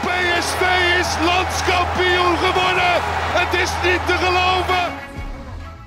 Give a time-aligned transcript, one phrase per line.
[0.00, 0.62] PSV
[1.00, 2.94] is landskampioen geworden.
[3.40, 4.92] Het is niet te geloven.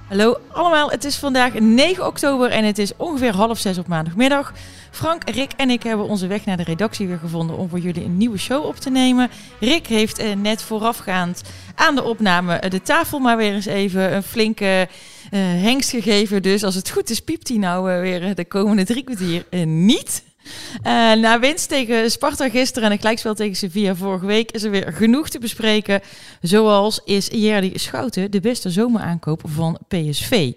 [0.08, 4.54] Hallo allemaal, het is vandaag 9 oktober en het is ongeveer half zes op maandagmiddag.
[4.92, 8.04] Frank, Rick en ik hebben onze weg naar de redactie weer gevonden om voor jullie
[8.04, 9.30] een nieuwe show op te nemen.
[9.60, 11.42] Rick heeft eh, net voorafgaand
[11.76, 14.88] aan de opname de tafel maar weer eens even een flinke
[15.32, 16.42] uh, hengst gegeven.
[16.42, 20.24] Dus als het goed is, piept hij nou weer de komende drie kwartier niet.
[20.44, 24.72] Uh, na winst tegen Sparta gisteren en een gelijkspel tegen Sevilla vorige week is er
[24.72, 26.02] weer genoeg te bespreken.
[26.42, 30.52] Zoals is Jerdy Schouten de beste zomeraankoop van PSV.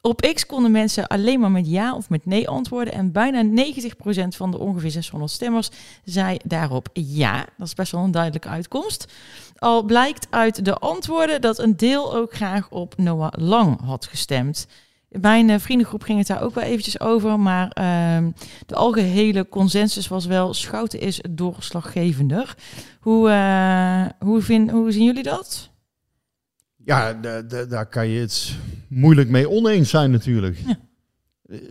[0.00, 2.94] Op X konden mensen alleen maar met ja of met nee antwoorden.
[2.94, 5.68] En bijna 90% van de ongeveer 600 stemmers
[6.04, 7.46] zei daarop ja.
[7.56, 9.12] Dat is best wel een duidelijke uitkomst.
[9.58, 14.66] Al blijkt uit de antwoorden dat een deel ook graag op Noah Lang had gestemd.
[15.20, 18.28] Mijn uh, vriendengroep ging het daar ook wel eventjes over, maar uh,
[18.66, 22.54] de algehele consensus was wel, Schouten is doorslaggevender.
[23.00, 25.70] Hoe, uh, hoe, vind, hoe zien jullie dat?
[26.84, 27.12] Ja,
[27.68, 28.56] daar kan je het
[28.88, 30.58] moeilijk mee oneens zijn natuurlijk.
[30.66, 30.78] Ja.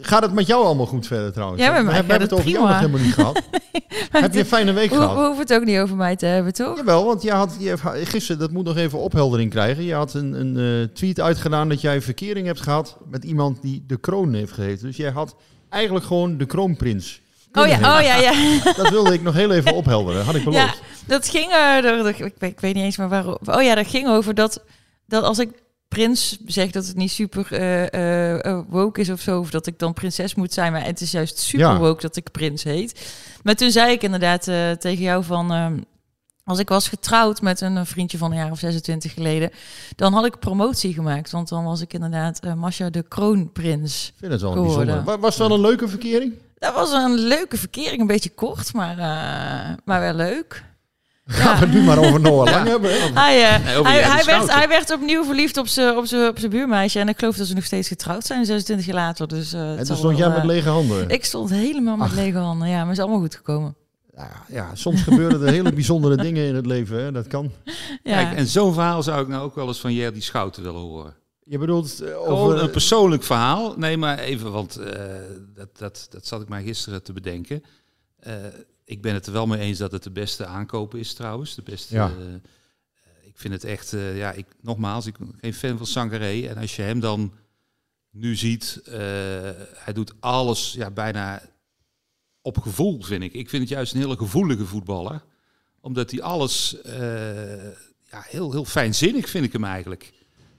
[0.01, 1.61] Gaat het met jou allemaal goed verder trouwens?
[1.61, 3.41] Ja, we hebben het over jou nog helemaal niet gehad.
[4.11, 5.15] Heb je een fijne week gehad?
[5.15, 6.77] We hoeven het ook niet over mij te hebben, toch?
[6.77, 9.83] Jawel, want je had je, gisteren, dat moet nog even opheldering krijgen.
[9.83, 13.83] Je had een, een uh, tweet uitgedaan dat jij verkering hebt gehad met iemand die
[13.87, 14.87] de kroon heeft gegeven.
[14.87, 15.35] Dus jij had
[15.69, 17.21] eigenlijk gewoon de kroonprins.
[17.53, 18.33] Oh ja, oh ja, ja.
[18.83, 20.63] Dat wilde ik nog heel even ophelderen, had ik beloofd.
[20.63, 20.73] Ja,
[21.07, 22.07] dat ging, uh,
[22.39, 23.37] ik, weet niet eens maar waarom.
[23.45, 24.63] Oh ja, dat ging over dat,
[25.05, 25.49] dat als ik
[25.91, 29.79] prins zegt dat het niet super uh, uh, woke is of zo, of dat ik
[29.79, 31.77] dan prinses moet zijn, maar het is juist super ja.
[31.77, 33.13] woke dat ik prins heet.
[33.43, 35.67] Maar toen zei ik inderdaad uh, tegen jou van, uh,
[36.43, 39.49] als ik was getrouwd met een vriendje van een jaar of 26 geleden,
[39.95, 44.07] dan had ik promotie gemaakt, want dan was ik inderdaad Masha de kroonprins.
[44.07, 45.03] Ik vind het wel bijzonder.
[45.03, 46.33] Was het wel een leuke verkering?
[46.55, 48.95] Dat was een leuke verkering, een beetje kort, maar,
[49.85, 50.63] maar wel leuk.
[51.25, 52.91] Gaan we het nu maar over Noah Lang hebben.
[53.13, 56.99] Hij, uh, nee, hij, hij, werd, hij werd opnieuw verliefd op zijn op op buurmeisje.
[56.99, 59.27] En ik geloof dat ze nog steeds getrouwd zijn, 26 jaar later.
[59.27, 61.09] Dus, uh, en toen stond jij uh, met lege handen?
[61.09, 62.77] Ik stond helemaal met lege handen, ja.
[62.77, 63.75] Maar het is allemaal goed gekomen.
[64.15, 67.11] Ja, ja, soms gebeuren er hele bijzondere dingen in het leven, hè.
[67.11, 67.51] dat kan.
[68.03, 68.23] Ja.
[68.23, 71.13] Kijk, en zo'n verhaal zou ik nou ook wel eens van Jerdy Schouten willen horen.
[71.43, 73.73] Je bedoelt over een persoonlijk verhaal?
[73.77, 74.79] Nee, maar even, want
[75.53, 77.63] dat, dat, dat zat ik mij gisteren te bedenken
[78.91, 81.55] ik ben het er wel mee eens dat het de beste aankoop is trouwens.
[81.55, 82.09] De beste, ja.
[82.09, 82.33] uh,
[83.21, 86.47] ik vind het echt, uh, ja, ik, nogmaals, ik ben geen fan van Sangaré.
[86.47, 87.33] En als je hem dan
[88.09, 88.93] nu ziet, uh,
[89.73, 91.41] hij doet alles ja, bijna
[92.41, 93.33] op gevoel, vind ik.
[93.33, 95.23] Ik vind het juist een hele gevoelige voetballer.
[95.81, 96.77] Omdat hij alles,
[98.09, 100.11] ja, heel, heel fijnzinnig vind ik hem eigenlijk.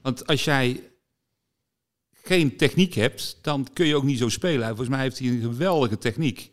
[0.03, 0.91] Want als jij
[2.13, 4.67] geen techniek hebt, dan kun je ook niet zo spelen.
[4.67, 6.52] Volgens mij heeft hij een geweldige techniek.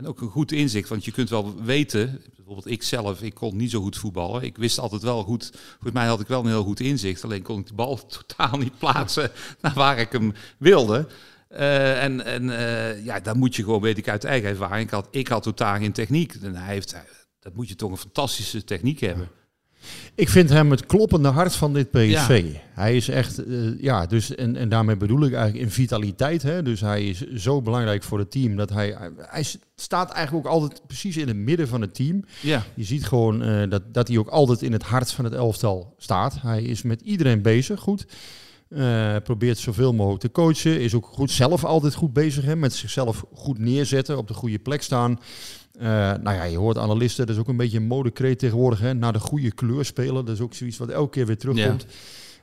[0.00, 3.56] En ook een goed inzicht, want je kunt wel weten, bijvoorbeeld ik zelf, ik kon
[3.56, 4.42] niet zo goed voetballen.
[4.42, 7.42] Ik wist altijd wel goed, volgens mij had ik wel een heel goed inzicht, alleen
[7.42, 9.30] kon ik de bal totaal niet plaatsen
[9.60, 11.08] naar waar ik hem wilde.
[11.50, 14.90] Uh, en en uh, ja, dan moet je gewoon, weet ik uit eigen ervaring, ik
[14.90, 16.34] had, ik had totaal geen techniek.
[16.34, 16.96] En hij heeft,
[17.40, 19.28] dat moet je toch een fantastische techniek hebben.
[20.14, 22.44] Ik vind hem het kloppende hart van dit PSV.
[22.52, 22.60] Ja.
[22.72, 26.42] Hij is echt, uh, ja, dus en, en daarmee bedoel ik eigenlijk in vitaliteit.
[26.42, 26.62] Hè?
[26.62, 29.44] Dus hij is zo belangrijk voor het team dat hij, hij
[29.76, 32.24] staat eigenlijk ook altijd precies in het midden van het team.
[32.40, 32.64] Ja.
[32.74, 35.94] Je ziet gewoon uh, dat, dat hij ook altijd in het hart van het elftal
[35.98, 36.40] staat.
[36.40, 38.06] Hij is met iedereen bezig, goed.
[38.68, 40.80] Uh, probeert zoveel mogelijk te coachen.
[40.80, 44.58] Is ook goed zelf altijd goed bezig hè, met zichzelf goed neerzetten, op de goede
[44.58, 45.18] plek staan.
[45.80, 45.86] Uh,
[46.22, 49.12] nou ja, je hoort analisten, dat is ook een beetje een modekreet tegenwoordig, hè, naar
[49.12, 50.24] de goede kleur spelen.
[50.24, 51.86] Dat is ook zoiets wat elke keer weer terugkomt.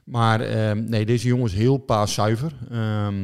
[0.04, 2.54] Maar ehm, nee, deze jongen is heel paaszuiver.
[2.72, 3.16] Ehm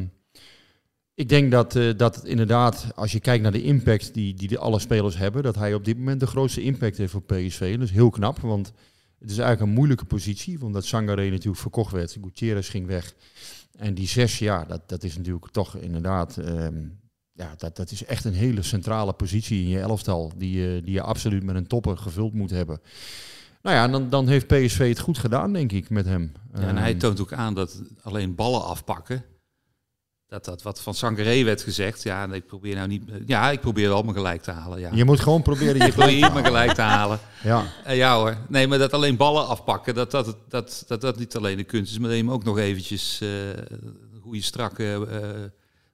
[1.15, 4.47] ik denk dat, uh, dat het inderdaad, als je kijkt naar de impact die, die
[4.47, 7.73] de alle spelers hebben, dat hij op dit moment de grootste impact heeft voor PSV.
[7.73, 8.71] Dat is heel knap, want
[9.19, 13.13] het is eigenlijk een moeilijke positie, omdat Sangaré natuurlijk verkocht werd, Gutierrez ging weg.
[13.77, 16.99] En die zes, ja, dat, dat is natuurlijk toch inderdaad, um,
[17.33, 20.93] ja, dat, dat is echt een hele centrale positie in je elftal, die, je die
[20.93, 22.81] je absoluut met een topper gevuld moet hebben.
[23.61, 26.31] Nou ja, dan, dan heeft PSV het goed gedaan, denk ik, met hem.
[26.53, 29.23] Ja, en hij toont ook aan dat alleen ballen afpakken,
[30.33, 32.03] dat, dat wat van Sangaré werd gezegd.
[32.03, 33.03] Ja, ik probeer nou niet.
[33.25, 34.79] Ja, ik probeer wel me gelijk te halen.
[34.79, 34.89] Ja.
[34.93, 37.19] Je moet gewoon proberen je gelijk me gelijk te halen.
[37.43, 37.63] Ja.
[37.87, 38.37] Uh, ja hoor.
[38.49, 41.91] Nee, maar dat alleen ballen afpakken, dat dat, dat, dat, dat niet alleen de kunst
[41.91, 43.29] is, maar dat je hem ook nog eventjes uh,
[44.21, 44.99] hoe je strak uh,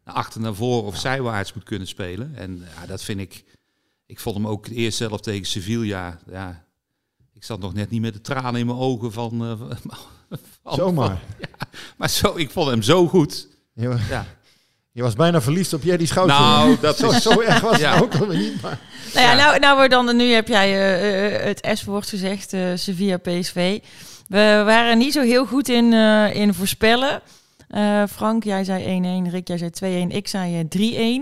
[0.06, 2.36] naar achter naar voren of zijwaarts moet kunnen spelen.
[2.36, 3.44] En ja, dat vind ik.
[4.06, 6.20] Ik vond hem ook eerst zelf tegen Sevilla.
[6.32, 6.66] Ja,
[7.34, 9.58] ik zat nog net niet met de tranen in mijn ogen van.
[10.64, 11.12] van Zomaar.
[11.40, 11.68] ja,
[11.98, 13.48] maar zo, ik vond hem zo goed.
[13.74, 14.26] Je, ja.
[14.92, 16.36] je was bijna verliefd op Jerry Schouten.
[16.36, 17.22] Nou, dat zo, is...
[17.22, 17.94] zo erg was ja.
[17.94, 18.62] het ook alweer niet.
[18.62, 18.80] Maar...
[19.14, 20.70] Nou ja, nou, nou dan, nu heb jij
[21.40, 23.80] uh, het S-woord gezegd, uh, Sevilla PSV.
[24.28, 27.22] We waren niet zo heel goed in, uh, in voorspellen.
[28.10, 30.68] Frank, jij zei 1-1, Rick, jij zei 2-1, ik zei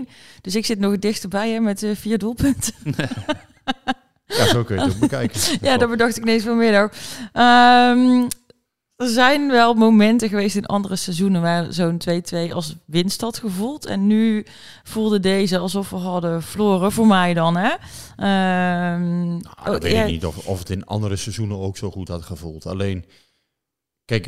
[0.06, 0.10] 3-1.
[0.40, 2.74] Dus ik zit nog dichterbij hè, met vier doelpunten.
[4.26, 5.40] ja, zo kun je het ook bekijken.
[5.68, 6.92] ja, dat bedacht ik ineens vanmiddag.
[7.32, 8.28] Um,
[8.98, 12.00] er zijn wel momenten geweest in andere seizoenen waar zo'n
[12.48, 13.86] 2-2 als winst had gevoeld.
[13.86, 14.46] En nu
[14.82, 17.56] voelde deze alsof we hadden verloren, voor mij dan.
[17.56, 17.70] Hè?
[18.94, 20.02] Um, nou, dat weet ja.
[20.02, 22.66] ik niet of, of het in andere seizoenen ook zo goed had gevoeld.
[22.66, 23.04] Alleen,
[24.08, 24.26] Kijk,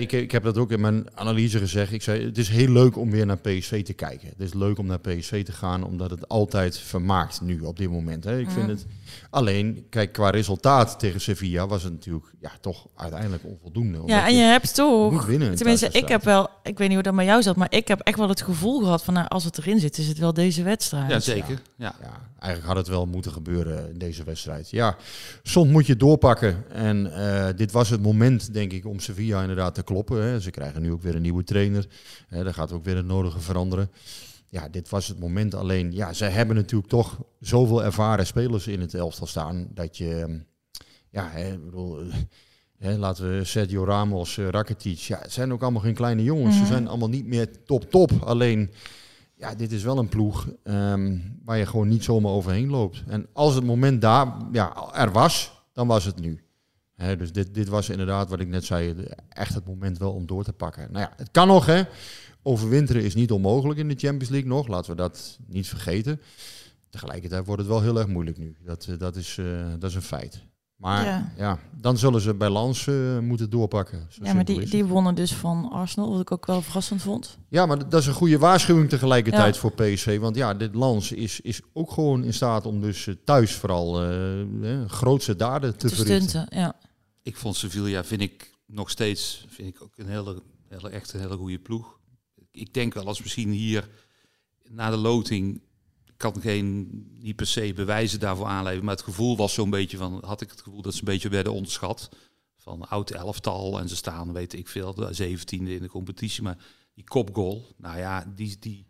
[0.00, 1.92] ik, ik heb dat ook in mijn analyse gezegd.
[1.92, 4.28] Ik zei, het is heel leuk om weer naar PSV te kijken.
[4.28, 7.90] Het is leuk om naar PSV te gaan, omdat het altijd vermaakt nu op dit
[7.90, 8.24] moment.
[8.24, 8.38] Hè.
[8.38, 8.86] Ik vind het
[9.30, 14.02] alleen, kijk, qua resultaat tegen Sevilla was het natuurlijk ja, toch uiteindelijk onvoldoende.
[14.06, 17.14] Ja, en je, hebt toch, winnen, tenminste, ik heb wel, ik weet niet hoe dat
[17.14, 19.58] met jou zat, maar ik heb echt wel het gevoel gehad van, nou, als het
[19.58, 21.10] erin zit, is het wel deze wedstrijd.
[21.10, 21.62] Ja, zeker.
[21.76, 21.94] Ja.
[22.00, 22.31] ja.
[22.42, 24.70] Eigenlijk had het wel moeten gebeuren in deze wedstrijd.
[24.70, 24.96] Ja,
[25.42, 29.74] soms moet je doorpakken en uh, dit was het moment, denk ik, om Sevilla inderdaad
[29.74, 30.22] te kloppen.
[30.22, 30.40] Hè.
[30.40, 31.86] Ze krijgen nu ook weer een nieuwe trainer.
[32.28, 32.44] Hè.
[32.44, 33.90] Daar gaat ook weer het nodige veranderen.
[34.48, 35.54] Ja, dit was het moment.
[35.54, 39.68] Alleen, ja, zij hebben natuurlijk toch zoveel ervaren spelers in het elftal staan.
[39.74, 40.40] Dat je,
[41.10, 42.02] ja, hè, bedoel,
[42.78, 44.98] hè, laten we Sergio Ramos, uh, Rakitic.
[44.98, 46.56] Ja, het zijn ook allemaal geen kleine jongens.
[46.56, 48.10] Ze zijn allemaal niet meer top top.
[48.20, 48.70] Alleen,
[49.42, 53.02] ja, dit is wel een ploeg um, waar je gewoon niet zomaar overheen loopt.
[53.06, 56.40] En als het moment daar ja, er was, dan was het nu
[57.18, 58.94] dus dit, dit was inderdaad wat ik net zei,
[59.28, 60.92] echt het moment wel om door te pakken.
[60.92, 61.82] Nou ja, het kan nog hè.
[62.42, 66.20] Overwinteren is niet onmogelijk in de Champions League nog, laten we dat niet vergeten.
[66.90, 68.56] Tegelijkertijd wordt het wel heel erg moeilijk nu.
[68.64, 70.42] Dat, eh, dat, is, uh, dat is een feit.
[70.82, 71.58] Maar ja.
[71.80, 74.06] dan zullen ze bij Lans uh, moeten doorpakken.
[74.08, 77.38] Zo ja, maar die, die wonnen dus van Arsenal, wat ik ook wel verrassend vond.
[77.48, 80.18] Ja, maar dat is een goede waarschuwing tegelijkertijd voor PSV.
[80.18, 84.84] Want ja, dit Lans is, is ook gewoon in staat om dus thuis vooral uh,
[84.86, 86.28] grootste daden te, te verrichten.
[86.28, 86.74] Stunten, ja
[87.22, 91.20] ik vond Sevilla, vind ik nog steeds, vind ik ook een hele, hele echt een
[91.20, 91.98] hele goede ploeg.
[92.50, 93.88] Ik denk wel als misschien hier
[94.68, 95.60] na de loting
[96.22, 96.88] kan geen
[97.20, 100.50] niet per se bewijzen daarvoor aanleveren, maar het gevoel was zo'n beetje van, had ik
[100.50, 102.08] het gevoel dat ze een beetje werden onderschat
[102.56, 106.58] van oud elftal en ze staan, weet ik veel, de zeventiende in de competitie, maar
[106.94, 108.86] die kopgoal, nou ja, die, die,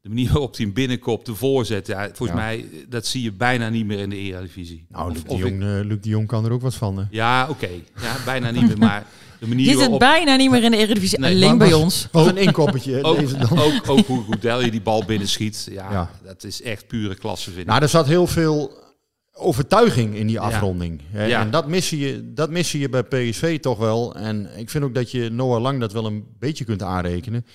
[0.00, 3.68] de manier waarop hij hem binnenkopt, de voorzet, ja, volgens mij, dat zie je bijna
[3.68, 4.86] niet meer in de Eredivisie.
[4.88, 5.60] Nou, Luc, de Jong, ik...
[5.60, 6.96] uh, Luc de Jong kan er ook wat van.
[6.96, 7.04] Hè?
[7.10, 7.70] Ja, oké.
[8.00, 9.06] Ja, bijna niet meer, maar
[9.44, 9.98] de manier waarop...
[9.98, 12.08] bijna niet meer in de Eredivisie, nee, alleen bij ons.
[12.12, 13.58] Was een inkoppertje ook, deze dan.
[13.58, 17.50] Ook, ook hoe Goedel je die bal binnenschiet, ja, ja, dat is echt pure klasse,
[17.50, 17.66] vind ik.
[17.66, 18.82] Nou, er zat heel veel
[19.34, 21.00] overtuiging in die afronding.
[21.12, 21.22] Ja.
[21.22, 21.40] Ja.
[21.40, 24.14] En dat mis, je, dat mis je bij PSV toch wel.
[24.14, 27.46] En ik vind ook dat je Noah Lang dat wel een beetje kunt aanrekenen.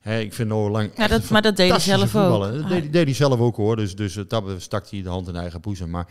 [0.00, 0.90] He, ik vind Noah Lang.
[0.96, 2.40] Ja, dat, maar dat deed hij zelf ook.
[2.40, 3.76] Dat deed, deed, hij zelf ook hoor.
[3.76, 5.90] Dus, dus dat stak hij de hand in eigen boezem.
[5.90, 6.06] Maar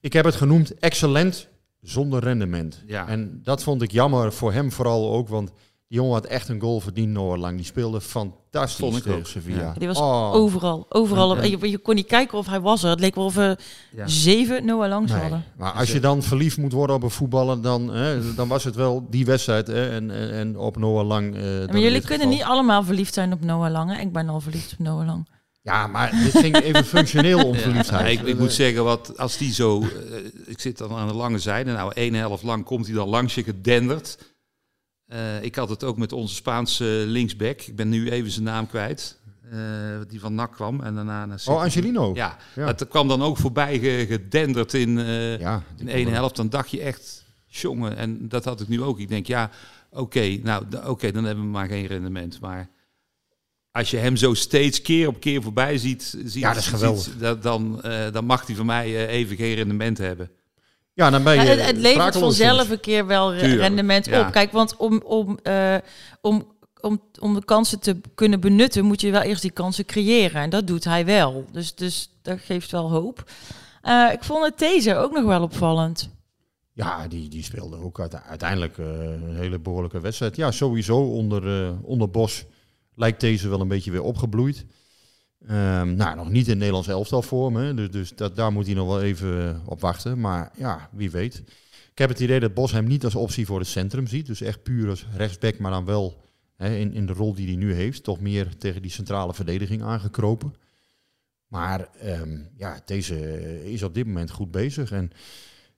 [0.00, 1.48] ik heb het genoemd excellent
[1.82, 2.82] zonder rendement.
[2.86, 3.08] Ja.
[3.08, 5.28] En dat vond ik jammer voor hem vooral ook.
[5.28, 5.52] Want
[5.88, 7.56] die jongen had echt een goal verdiend, Noah Lang.
[7.56, 9.60] Die speelde fantastisch tegen Sevilla.
[9.60, 9.74] Ja.
[9.78, 10.34] Die was oh.
[10.34, 10.86] overal.
[10.88, 11.36] Overal.
[11.36, 12.90] En, je, je, kon niet kijken of hij was er.
[12.90, 13.58] Het leek wel of we
[13.96, 14.06] ja.
[14.06, 15.20] zeven Noah Langs nee.
[15.20, 15.44] hadden.
[15.56, 18.74] Maar als je dan verliefd moet worden op een voetballer, dan, hè, dan was het
[18.74, 19.66] wel die wedstrijd.
[19.66, 21.36] Hè, en, en, en op Noah Lang.
[21.36, 23.94] Uh, maar jullie kunnen niet allemaal verliefd zijn op Noah Lang.
[23.94, 24.00] Hè?
[24.00, 25.26] Ik ben al verliefd op Noah Lang.
[25.62, 28.14] Ja, maar dit ging even functioneel om verliefdheid.
[28.14, 29.80] Ja, ik, ik, moet zeggen, wat, als die zo...
[29.80, 29.88] Uh,
[30.46, 31.72] ik zit dan aan de lange zijde.
[31.72, 34.18] Nou, één helft lang komt hij dan langs je gedenderd.
[35.08, 37.60] Uh, ik had het ook met onze Spaanse linksback.
[37.60, 39.20] Ik ben nu even zijn naam kwijt.
[39.52, 39.60] Uh,
[40.08, 42.10] die van NAC kwam en daarna naar Oh, Angelino.
[42.14, 42.72] Ja, ja.
[42.72, 46.36] dat kwam dan ook voorbij gedenderd in, uh, ja, in één helft.
[46.36, 48.98] Dan dacht je echt, jongen, en dat had ik nu ook.
[48.98, 49.50] Ik denk, ja,
[49.94, 52.40] Oké, nou, oké, dan hebben we maar geen rendement.
[52.40, 52.68] Maar
[53.72, 57.02] als je hem zo steeds keer op keer voorbij ziet, ziet ja, dat is geweldig.
[57.02, 60.30] Ziet, dan, uh, dan mag hij van mij uh, even geen rendement hebben.
[60.94, 61.40] Ja, dan ben je.
[61.40, 63.60] Ja, het, het levert vanzelf een keer wel Tuurlijk.
[63.60, 64.26] rendement ja.
[64.26, 64.32] op.
[64.32, 65.76] Kijk, want om, om, uh,
[66.20, 70.42] om, om, om de kansen te kunnen benutten, moet je wel eerst die kansen creëren.
[70.42, 71.44] En dat doet hij wel.
[71.52, 73.30] Dus, dus dat geeft wel hoop.
[74.12, 76.10] ik vond het deze ook nog wel opvallend.
[76.72, 80.36] Ja, die, die speelde ook uiteindelijk een hele behoorlijke wedstrijd.
[80.36, 82.44] Ja, sowieso onder, onder Bos
[83.02, 84.64] lijkt deze wel een beetje weer opgebloeid.
[85.42, 88.74] Um, nou, nog niet in Nederlands elftal vorm, hè, dus, dus dat, daar moet hij
[88.74, 90.20] nog wel even op wachten.
[90.20, 91.42] Maar ja, wie weet.
[91.90, 94.26] Ik heb het idee dat Bos hem niet als optie voor het centrum ziet.
[94.26, 96.20] Dus echt puur als rechtsback, maar dan wel
[96.58, 98.02] in, in de rol die hij nu heeft.
[98.02, 100.54] Toch meer tegen die centrale verdediging aangekropen.
[101.46, 103.16] Maar um, ja, deze
[103.72, 104.92] is op dit moment goed bezig.
[104.92, 105.10] En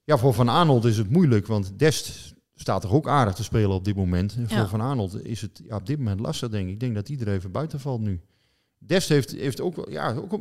[0.04, 3.70] ja, voor Van Arnold is het moeilijk, want Dest staat toch ook aardig te spelen
[3.70, 4.34] op dit moment.
[4.37, 4.68] En voor ja.
[4.68, 6.73] Van Arnold is het ja, op dit moment lastig, denk ik.
[6.73, 8.20] Ik denk dat iedereen even buiten valt nu.
[8.78, 10.40] Dest heeft, heeft ook, ja, ook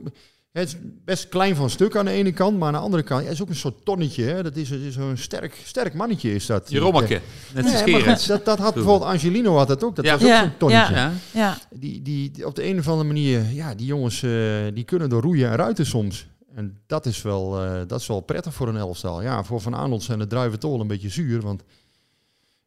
[0.54, 3.24] het is best klein van stuk aan de ene kant, maar aan de andere kant
[3.24, 4.24] ja, is ook een soort tonnetje.
[4.24, 4.44] Hè.
[4.44, 6.70] Dat is, is zo'n sterk, sterk mannetje is dat.
[6.70, 7.22] Jerommeke,
[7.54, 9.96] net als ja, dat, dat had bijvoorbeeld Angelino had dat ook.
[9.96, 10.18] Dat ja.
[10.18, 10.96] was ook zo'n tonnetje.
[10.96, 11.12] Ja.
[11.34, 11.58] Ja.
[11.70, 15.10] Die, die, die, op de een of andere manier, ja, die jongens uh, die kunnen
[15.10, 16.28] door roeien en ruiten soms.
[16.56, 19.22] En dat is wel, uh, dat is wel prettig voor een elftal.
[19.22, 21.64] Ja, voor Van Arnold zijn de druiven toch wel een beetje zuur, want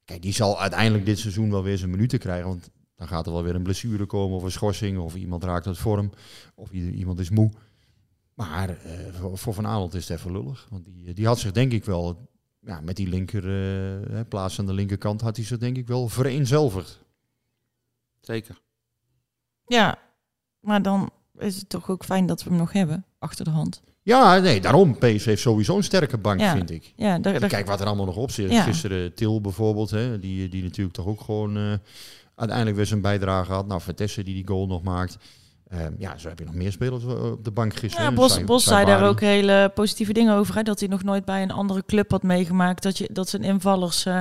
[0.06, 2.48] Kijk, die zal uiteindelijk dit seizoen wel weer zijn minuten krijgen.
[2.48, 4.98] Want dan gaat er wel weer een blessure komen of een schorsing.
[4.98, 6.12] Of iemand raakt uit vorm.
[6.54, 7.50] Of iemand is moe.
[8.34, 8.76] Maar uh,
[9.12, 10.66] voor, voor, Van Arnold is het even lullig.
[10.70, 12.34] Want die, die had zich denk ik wel...
[12.60, 13.44] Ja, met die linker
[14.10, 17.00] uh, plaats aan de linkerkant had hij zich denk ik wel vereenzelvigd.
[18.20, 18.60] Zeker.
[19.66, 19.98] Ja,
[20.60, 23.82] maar dan is het toch ook fijn dat we hem nog hebben achter de hand.
[24.06, 24.98] Ja, nee, daarom.
[24.98, 26.52] PSV heeft sowieso een sterke bank, ja.
[26.52, 26.92] vind ik.
[26.96, 27.48] Ja, daar, daar...
[27.48, 28.50] Kijk wat er allemaal nog op zit.
[28.50, 28.62] Ja.
[28.62, 31.72] Gisteren Til bijvoorbeeld, hè, die, die natuurlijk toch ook gewoon uh,
[32.34, 33.66] uiteindelijk weer zijn bijdrage had.
[33.66, 35.18] Nou, Vertessen die die goal nog maakt.
[35.72, 38.10] Um, ja, zo heb je nog meer spelers op de bank gisteren.
[38.10, 40.54] Ja, Bos, Bos zei daar ook hele positieve dingen over.
[40.54, 40.62] Hè?
[40.62, 42.82] Dat hij nog nooit bij een andere club had meegemaakt.
[42.82, 44.18] Dat, je, dat zijn invallers uh,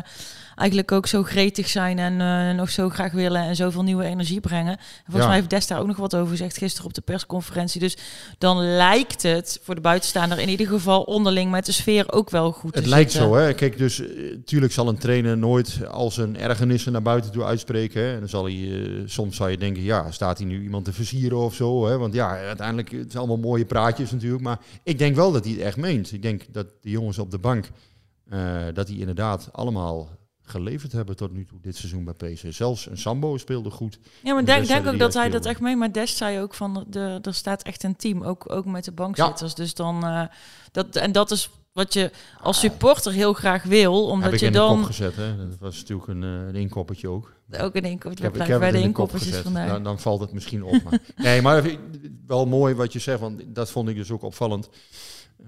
[0.56, 4.40] eigenlijk ook zo gretig zijn en uh, nog zo graag willen en zoveel nieuwe energie
[4.40, 4.78] brengen.
[4.78, 5.28] En volgens ja.
[5.28, 7.80] mij heeft Des daar ook nog wat over gezegd gisteren op de persconferentie.
[7.80, 7.98] Dus
[8.38, 12.52] dan lijkt het voor de buitenstaander in ieder geval onderling met de sfeer ook wel
[12.52, 13.30] goed Het lijkt zitten.
[13.30, 13.54] zo, hè.
[13.54, 18.02] Kijk, dus natuurlijk zal een trainer nooit al zijn ergernissen naar buiten toe uitspreken.
[18.02, 18.14] Hè.
[18.14, 20.94] En dan zal hij, uh, soms zou je denken, ja, staat hij nu iemand te
[20.94, 21.98] versieren of zo, hè?
[21.98, 25.54] Want ja, uiteindelijk het zijn allemaal mooie praatjes natuurlijk, maar ik denk wel dat hij
[25.54, 26.12] het echt meent.
[26.12, 27.70] Ik denk dat de jongens op de bank,
[28.34, 28.40] uh,
[28.74, 30.10] dat die inderdaad allemaal
[30.46, 32.54] geleverd hebben tot nu toe dit seizoen bij PSV.
[32.54, 34.00] Zelfs een Sambo speelde goed.
[34.24, 35.76] Ja, maar denk, denk ook dat hij dat echt mee.
[35.76, 38.92] Maar Des zei ook van, de, er staat echt een team, ook, ook met de
[38.92, 39.52] bankzitters.
[39.52, 39.58] Ja.
[39.58, 40.24] Dus dan, uh,
[40.72, 42.12] dat, en dat is wat je
[42.42, 44.70] als supporter heel graag wil, omdat heb ik je in dan...
[44.70, 45.38] de kop gezet, hè?
[45.38, 47.34] Dat was natuurlijk een, uh, een inkoppertje ook.
[47.60, 49.70] Ook een inkoppertje, we blijven bij de inkoppertjes vandaag.
[49.70, 50.84] Dan, dan valt het misschien op.
[50.84, 51.00] Maar.
[51.16, 51.78] nee, maar
[52.28, 54.70] wel mooi wat je zegt, want dat vond ik dus ook opvallend.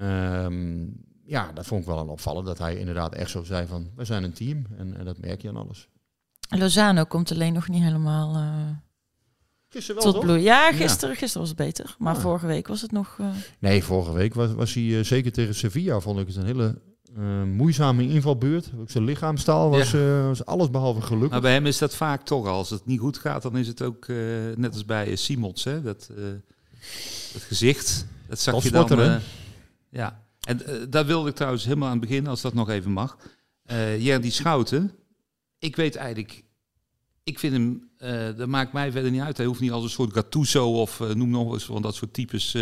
[0.01, 3.89] Um, ja, dat vond ik wel een opvallend, dat hij inderdaad echt zo zei van,
[3.95, 4.65] we zijn een team.
[4.77, 5.87] En, en dat merk je aan alles.
[6.49, 8.35] Lozano komt alleen nog niet helemaal...
[8.35, 8.69] Uh...
[9.69, 10.41] Gisteren wel, tot bloei.
[10.41, 11.19] Ja, gisteren, ja.
[11.19, 11.95] gisteren was het beter.
[11.99, 12.21] Maar ja.
[12.21, 13.17] vorige week was het nog...
[13.21, 13.27] Uh...
[13.59, 16.81] Nee, vorige week was, was hij uh, zeker tegen Sevilla, vond ik het een hele
[17.17, 18.71] uh, moeizame invalbeurt.
[18.79, 19.99] Ook zijn lichaamstaal was, ja.
[19.99, 21.29] uh, was alles behalve gelukkig.
[21.31, 22.57] Maar bij hem is dat vaak toch al.
[22.57, 24.17] Als het niet goed gaat, dan is het ook uh,
[24.55, 25.63] net als bij Simons.
[25.63, 25.81] Hè?
[25.81, 26.09] Dat,
[27.33, 29.19] dat gezicht, dat zag je dan...
[29.89, 33.17] ja, en daar wilde ik trouwens helemaal aan het begin, als dat nog even mag.
[33.71, 34.91] Uh, ja, die Schouten,
[35.59, 36.43] ik weet eigenlijk...
[37.23, 37.89] Ik vind hem,
[38.37, 39.37] dat maakt mij verder niet uit.
[39.37, 42.55] Hij hoeft niet als een soort Gattuso of noem nog eens van dat soort types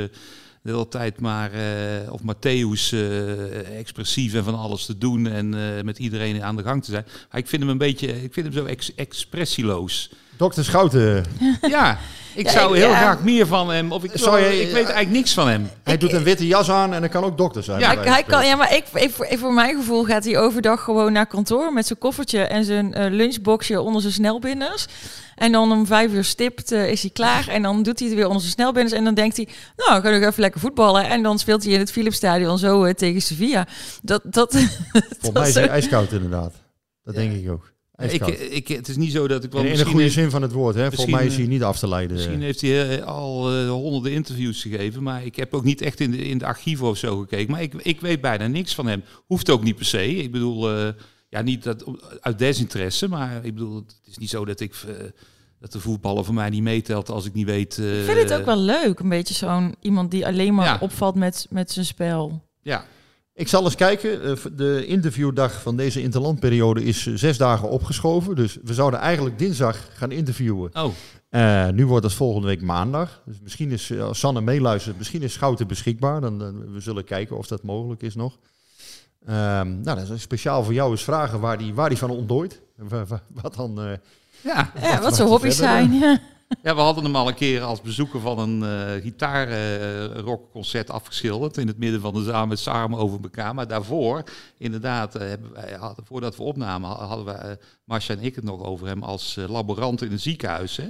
[0.66, 5.54] de hele tijd maar, uh, of Matthäus uh, expressief en van alles te doen en
[5.54, 7.06] uh, met iedereen aan de gang te zijn.
[7.32, 10.12] Maar ik vind hem een beetje, ik vind hem zo ex expressieloos.
[10.38, 11.26] Dokter Schouten.
[11.62, 11.98] Ja,
[12.36, 12.98] ik ja, zou ik, heel ja.
[12.98, 13.92] graag meer van hem.
[13.92, 15.70] Of ik, zou je, ik weet eigenlijk niks van hem.
[15.84, 17.80] Hij ik, doet een witte jas aan en dat kan ook dokter zijn.
[17.80, 21.12] Ja, hij kan, ja maar ik, ik, voor, voor mijn gevoel gaat hij overdag gewoon
[21.14, 24.86] naar kantoor met zijn koffertje en zijn uh, lunchboxje onder zijn snelbinders.
[25.36, 27.48] En dan om vijf uur stipt uh, is hij klaar.
[27.48, 28.94] En dan doet hij het weer onder zijn snelbinders.
[28.94, 31.10] En dan denkt hij, nou, ga nog even lekker voetballen.
[31.10, 33.68] En dan speelt hij in het Philipsstadion zo uh, tegen Sevilla.
[34.02, 34.54] Dat, dat,
[35.20, 36.54] Volgens mij is hij ijskoud inderdaad.
[37.04, 37.22] Dat ja.
[37.22, 37.74] denk ik ook.
[37.98, 39.64] Ik, ik, het is niet zo dat ik wel.
[39.64, 40.92] In, een goede zin van het woord, hè?
[40.92, 42.16] Volgens mij is hij niet af te leiden.
[42.16, 46.12] Misschien heeft hij al uh, honderden interviews gegeven, maar ik heb ook niet echt in
[46.12, 47.52] de, in de archieven of zo gekeken.
[47.52, 49.04] Maar ik, ik weet bijna niks van hem.
[49.26, 50.16] Hoeft ook niet per se.
[50.16, 50.90] Ik bedoel, uh,
[51.30, 51.84] ja, niet dat,
[52.20, 54.76] uit desinteresse, maar ik bedoel, het is niet zo dat ik.
[54.88, 54.94] Uh,
[55.60, 57.78] dat de voetballer voor mij niet meetelt als ik niet weet.
[57.78, 60.78] ik vind het ook wel leuk, een beetje zo'n iemand die alleen maar ja.
[60.80, 62.44] opvalt met, met zijn spel.
[62.62, 62.86] Ja,
[63.36, 64.24] Ik zal eens kijken.
[64.24, 68.36] Eh, De interviewdag van deze interlandperiode is eh, zes dagen opgeschoven.
[68.36, 70.70] Dus we zouden eigenlijk dinsdag gaan interviewen.
[70.74, 70.92] Oh,
[71.30, 73.22] Eh, nu wordt het volgende week maandag.
[73.26, 76.22] Dus misschien is, als Sanne meeluistert, misschien is Schouten beschikbaar.
[76.22, 78.38] Dan, dan- we zullen kijken of dat mogelijk is nog.
[79.26, 82.62] Ehm, nou, dat is speciaal voor jou eens vragen waar die, waar die van ontdooit.
[82.90, 83.82] Wa- wa- Wat dan...
[83.82, 83.92] eh,
[84.42, 84.72] ja.
[84.82, 85.94] Ja, wat zijn hobby's zijn.
[85.94, 86.20] Ja.
[86.64, 91.58] Ja, we hadden hem al een keer als bezoeker van een eh gitaarrockconcert afgeschilderd.
[91.58, 93.54] In het midden van de zaal met armen over elkaar.
[93.56, 94.24] Maar daarvoor,
[94.58, 97.52] inderdaad, eh, hebben wij, hadden, voordat we opnamen, ha- hadden we, eh,
[97.84, 100.78] Marcia en ik het nog over hem als eh, laborant in een ziekenhuis.
[100.78, 100.88] Hè?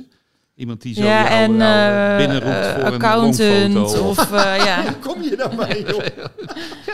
[0.56, 4.32] Iemand die zo Ja, jou, en jou, eh, eh, binnenroept eh, voor een accountant of
[4.32, 4.84] eh, ja.
[4.84, 6.06] Hoe kom je daarbij, joh?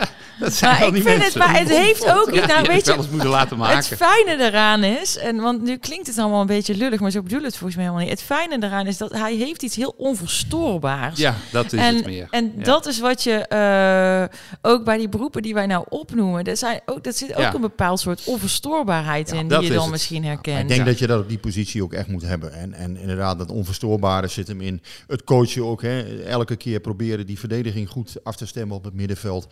[0.42, 2.96] Dat zijn Maar ik die vind het, maar het heeft ook, Ja, nou weet wel
[2.96, 3.76] je, eens moeten laten maken.
[3.78, 7.22] het fijne daaraan is, en want nu klinkt het allemaal een beetje lullig, maar zo
[7.22, 8.20] bedoel het volgens mij helemaal niet.
[8.20, 11.18] Het fijne daaraan is dat hij heeft iets heel onverstoorbaars.
[11.20, 12.28] Ja, dat is en, het meer.
[12.32, 12.64] En Ja.
[12.64, 14.38] dat is wat je eh,
[14.72, 17.54] ook bij die beroepen die wij nou opnoemen, er, zijn ook, dat zit ook Ja.
[17.54, 19.92] een bepaald soort onverstoorbaarheid in, dat die je dan het.
[19.92, 20.60] misschien herkent.
[20.62, 20.86] ik denk Ja.
[20.86, 22.54] dat je dat op die positie ook echt moet hebben.
[22.54, 24.82] En, en inderdaad, dat onverstoorbare zit hem in.
[25.08, 25.82] Het coachen ook.
[25.82, 26.24] Hè.
[26.24, 29.48] Elke keer proberen die verdediging goed af te stemmen op het middenveld.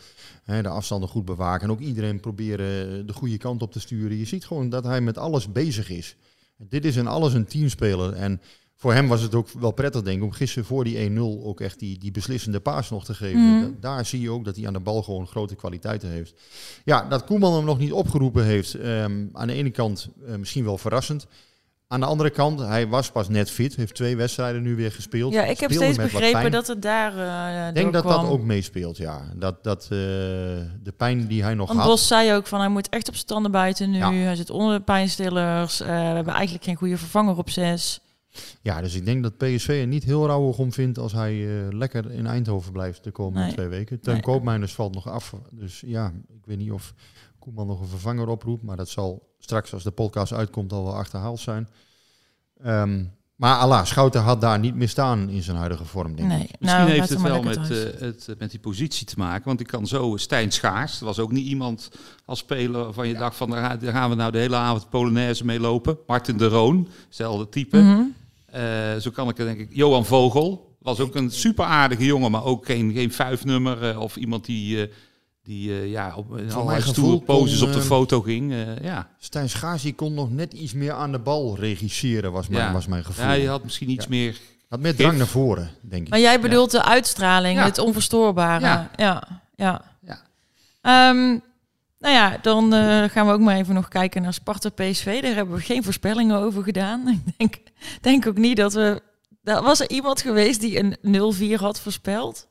[0.49, 1.67] De afstanden goed bewaken.
[1.67, 4.17] En ook iedereen proberen de goede kant op te sturen.
[4.17, 6.15] Je ziet gewoon dat hij met alles bezig is.
[6.57, 8.13] Dit is in alles een teamspeler.
[8.13, 8.41] En
[8.75, 11.13] voor hem was het ook wel prettig, denk ik, om gisteren voor die 1-0
[11.43, 13.39] ook echt die, die beslissende paas nog te geven.
[13.57, 13.61] Mhm.
[13.61, 16.33] Da- Daar zie je ook dat hij aan de bal gewoon grote kwaliteiten heeft.
[16.85, 20.63] Ja, dat Koeman hem nog niet opgeroepen heeft, ehm, aan de ene kant eh, misschien
[20.63, 21.27] wel verrassend.
[21.91, 25.33] Aan de andere kant, hij was pas net fit, heeft twee wedstrijden nu weer gespeeld.
[25.33, 28.41] ja, ik heb Speelde steeds begrepen dat het daar uh, Ik denk dat dat ook
[28.41, 29.21] meespeelt, ja.
[29.35, 31.89] Dat, dat eh, de pijn die hij nog Want had...
[31.89, 33.97] Bos zei ook van hij moet echt op zijn tanden buiten nu.
[33.97, 34.11] Ja.
[34.13, 35.81] Hij zit onder de pijnstillers.
[35.81, 37.99] Eh, we hebben eigenlijk geen goede vervanger op zes.
[38.61, 41.33] Ja, dus ik denk dat PSV er niet heel rauwig om vindt als hij
[41.69, 43.53] lekker in Eindhoven blijft de komende Nee.
[43.53, 43.99] twee weken.
[43.99, 44.23] Teun Nee.
[44.23, 45.33] Koopmeiners valt nog af.
[45.51, 46.93] Dus ja, ik weet niet of
[47.39, 48.63] Koeman nog een vervanger oproept.
[48.63, 51.67] Maar dat zal straks als de podcast uitkomt al wel achterhaald zijn.
[52.63, 53.03] Ehm,
[53.35, 56.37] maar Allah, Schouten had daar niet meer staan in zijn huidige vorm, denk Nee.
[56.59, 59.45] Misschien nou, heeft het wel met, eh, het, eh, met die positie te maken.
[59.45, 60.91] Want ik kan zo Stijn Schaars.
[60.99, 61.89] Dat was ook niet iemand
[62.25, 64.89] als speler waarvan je dacht van daar ga- daar gaan we nou de hele avond
[64.89, 65.97] Polonaise mee lopen.
[66.07, 67.77] Martin de Roon, hetzelfde type.
[67.77, 68.01] Mhm.
[68.45, 69.69] Eh, zo kan ik het denk ik.
[69.75, 74.15] Johan Vogel was ook een super aardige jongen, maar ook geen, geen vuifnummer eh, of
[74.15, 74.93] iemand die, eh,
[75.49, 78.51] die eh, ja, op in allerlei mijn stoere kon, poses op de eh, foto ging.
[78.51, 79.09] eh, ja.
[79.19, 82.71] Stijn Schaars die kon nog net iets meer aan de bal regisseren, was mijn, Ja.
[82.73, 83.25] was mijn gevoel.
[83.25, 84.09] ja, je had misschien iets Ja.
[84.09, 84.37] meer.
[84.69, 86.09] Had meer drang naar voren, denk ik.
[86.09, 87.65] Maar jij bedoelt de uitstraling, Ja.
[87.65, 88.65] het onverstoorbare.
[88.65, 89.23] Ja, Ja.
[89.55, 89.81] ja.
[90.01, 90.21] Ja.
[90.81, 91.27] Ehm,
[91.99, 95.21] nou ja, dan eh, gaan we ook maar even nog kijken naar Sparta PSV.
[95.21, 97.07] Daar hebben we geen voorspellingen over gedaan.
[97.27, 97.55] Ik denk,
[98.01, 99.01] denk ook niet dat we...
[99.43, 100.97] Daar was er iemand geweest die een
[101.57, 102.47] 0-4 had voorspeld?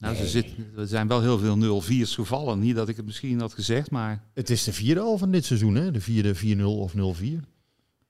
[0.00, 2.58] Nou, ze zit, er zijn wel heel veel 0-4's gevallen.
[2.58, 5.44] Niet dat ik het misschien had gezegd, maar Het is de vierde al van dit
[5.44, 5.90] seizoen, hè?
[5.90, 6.98] De vierde 4-0 of 0-4.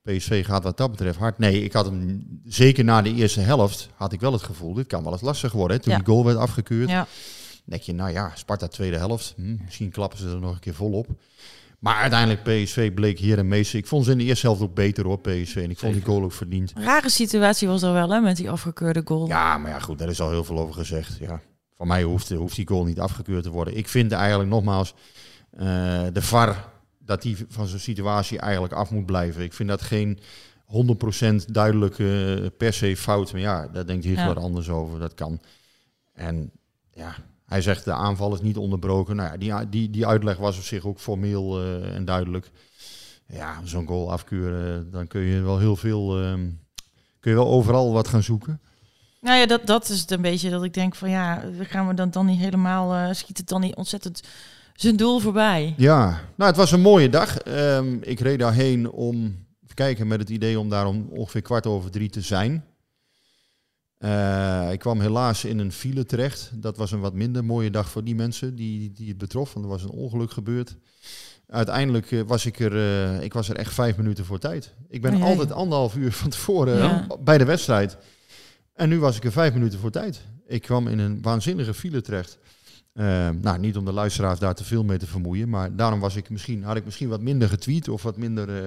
[0.02, 1.38] PSV gaat wat dat betreft hard.
[1.38, 4.86] Nee, ik had hem zeker na de eerste helft had ik wel het gevoel, dit
[4.86, 5.76] kan wel eens lastig worden.
[5.76, 5.82] Hè?
[5.82, 5.98] Toen Ja.
[5.98, 7.06] die goal werd afgekeurd, Ja.
[7.64, 10.74] denk je, nou ja, Sparta tweede helft, hm, misschien klappen ze er nog een keer
[10.74, 11.06] volop.
[11.78, 13.78] Maar uiteindelijk PSV bleek hier en meester.
[13.78, 15.56] Ik vond ze in de eerste helft ook beter hoor, PSV.
[15.56, 16.72] En ik vond die goal ook verdiend.
[16.74, 19.26] Rare situatie was er wel, hè, met die afgekeurde goal.
[19.26, 21.16] Ja, maar ja, goed, daar is al heel veel over gezegd.
[21.20, 21.40] Ja.
[21.80, 23.76] Van mij hoeft, hoeft die goal niet afgekeurd te worden.
[23.76, 24.94] Ik vind eigenlijk nogmaals,
[25.50, 25.62] eh,
[26.12, 29.42] de VAR, dat die van zo'n situatie eigenlijk af moet blijven.
[29.42, 30.18] Ik vind dat geen
[30.64, 33.32] 100% duidelijk eh, per se fout.
[33.32, 34.42] Maar ja, daar denkt Hitler Ja.
[34.42, 34.98] anders over.
[34.98, 35.40] Dat kan.
[36.12, 36.50] En
[36.92, 37.14] ja,
[37.46, 39.16] hij zegt de aanval is niet onderbroken.
[39.16, 42.50] Nou ja, die, die, die uitleg was op zich ook formeel eh, en duidelijk.
[43.26, 46.20] Ja, zo'n goal afkeuren, dan kun je wel heel veel...
[46.22, 46.48] ehm,
[47.20, 48.60] kun je wel overal wat gaan zoeken.
[49.20, 51.94] Nou ja, dat, dat is het een beetje dat ik denk van ja, gaan we
[51.94, 54.20] dan, dan niet helemaal, eh, schiet het dan niet ontzettend
[54.74, 55.74] zijn doel voorbij?
[55.76, 56.06] Ja,
[56.36, 57.38] nou, het was een mooie dag.
[57.38, 59.16] Ehm, ik reed daarheen om
[59.64, 62.64] even kijken met het idee om daar om ongeveer kwart over drie te zijn.
[63.98, 66.50] Eh, ik kwam helaas in een file terecht.
[66.54, 69.64] Dat was een wat minder mooie dag voor die mensen die, die het betrof, want
[69.64, 70.76] er was een ongeluk gebeurd.
[71.46, 74.74] Uiteindelijk eh, was ik er, ik was er echt vijf minuten voor tijd.
[74.88, 77.06] Ik ben Oh altijd anderhalf uur van tevoren Ja.
[77.20, 77.96] bij de wedstrijd.
[78.80, 80.20] En nu was ik er vijf minuten voor tijd.
[80.46, 82.38] Ik kwam in een waanzinnige file terecht.
[82.92, 86.16] Eh, nou, niet om de luisteraars daar te veel mee te vermoeien, maar daarom was
[86.16, 88.48] ik misschien, had ik misschien wat minder getweet of wat minder.
[88.48, 88.66] eh,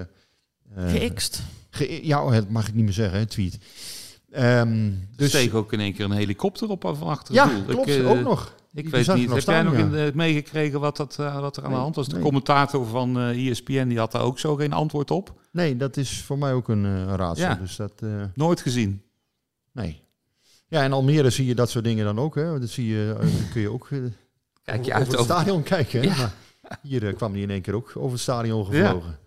[0.86, 1.42] eh, Geëxt.
[1.70, 3.58] ge- ja, oh, dat mag ik niet meer zeggen, hè, tweet.
[4.32, 7.64] Ehm, er dus steeg ook in één keer een helikopter op van achter ja, doel.
[7.64, 8.56] klopt, Ik, eh, ook nog.
[8.74, 9.08] Ik Die weet niet.
[9.08, 9.80] nog Heb jij staan, nog ja.
[9.80, 12.08] in, eh, meegekregen wat, dat, eh, wat er aan de hand was?
[12.08, 12.24] De nee.
[12.24, 15.40] commentator van eh ESPN die had daar ook zo geen antwoord op.
[15.52, 17.46] Nee, dat is voor mij ook een raadsel.
[17.48, 17.56] Ja.
[17.56, 19.02] Dus dat, eh, Nooit gezien.
[19.72, 20.02] nee.
[20.74, 22.36] Ja, in Almere zie je dat soort dingen dan ook.
[22.36, 22.60] Hè.
[22.60, 23.98] Dat zie je, eh, dan kun je ook eh,
[24.64, 26.00] Kijk je over uit het over- stadion kijken.
[26.02, 26.06] hè?
[26.08, 26.16] Ja.
[26.62, 29.18] Maar hier eh, kwam hij in één keer ook over het stadion gevlogen.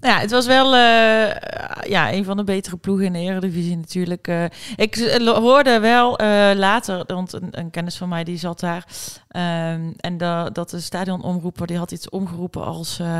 [0.00, 3.76] Nou ja, het was wel eh, ja, een van de betere ploegen in de Eredivisie
[3.76, 4.28] natuurlijk.
[4.28, 4.44] Eh,
[4.76, 8.84] ik hoorde wel eh, later, want een, een kennis van mij die zat daar.
[9.28, 12.98] ehm, en da- dat de stadionomroeper die had iets omgeroepen als...
[12.98, 13.18] eh,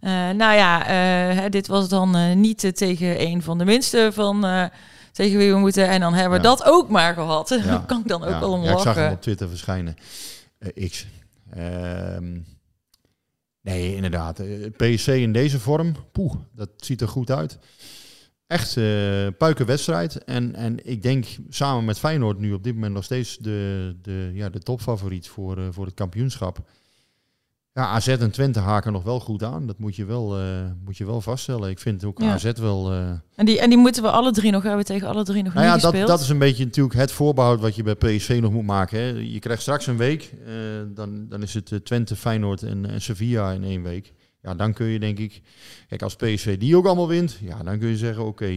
[0.00, 4.10] eh, nou ja, eh, hè, dit was dan eh, niet tegen een van de minste
[4.12, 4.44] van...
[5.16, 5.88] tegen wie we moeten.
[5.88, 6.54] En dan hebben we Ja.
[6.54, 7.48] dat ook maar gehad.
[7.58, 7.62] Ja.
[7.64, 9.12] Daar kan ik dan ook wel om Ja, ik zag hem lachen.
[9.16, 9.94] op Twitter verschijnen.
[10.58, 11.06] Eh, X.
[11.50, 12.38] Ehm,
[13.60, 14.40] nee, inderdaad.
[14.40, 17.58] Eh, PSC in deze vorm, poeh, dat ziet er goed uit.
[18.46, 20.24] Echt eh puikenwedstrijd.
[20.24, 24.30] En, en ik denk samen met Feyenoord nu op dit moment nog steeds de, de,
[24.34, 26.58] ja, de topfavoriet voor, voor het kampioenschap.
[27.76, 29.66] Ja, AZ en Twente haken nog wel goed aan.
[29.66, 30.44] Dat moet je wel, eh,
[30.84, 31.70] moet je wel vaststellen.
[31.70, 32.32] Ik vind ook Ja.
[32.32, 32.92] AZ wel...
[32.92, 35.54] eh, En die, en die moeten we alle drie nog hebben tegen alle drie nog
[35.54, 36.10] nou ja, niet dat, gespeeld.
[36.10, 38.98] dat is een beetje natuurlijk het voorbehoud wat je bij PSV nog moet maken.
[38.98, 39.06] Hè.
[39.06, 40.52] Je krijgt straks een week, eh,
[40.94, 44.12] dan, dan is het Twente, Feyenoord en, en Sevilla in één week.
[44.42, 45.42] Ja, dan kun je denk ik,
[45.88, 48.44] kijk als PSV die ook allemaal wint, ja, dan kun je zeggen oké.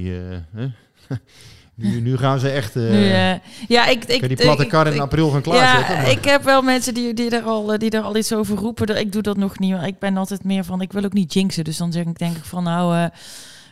[1.80, 2.76] nu, nu gaan ze echt...
[2.76, 3.34] Nu, eh,
[3.68, 5.96] ja, ik, ik, die platte kar in ik- april gaan klaarzetten.
[5.96, 8.34] Ja, maar- ik heb wel mensen die, die, er al, eh, die er al iets
[8.34, 9.00] over roepen.
[9.00, 9.72] Ik doe dat nog niet.
[9.72, 11.64] Maar ik ben altijd meer van, ik wil ook niet jinxen.
[11.64, 13.06] Dus dan zeg ik, denk ik van, nou, eh,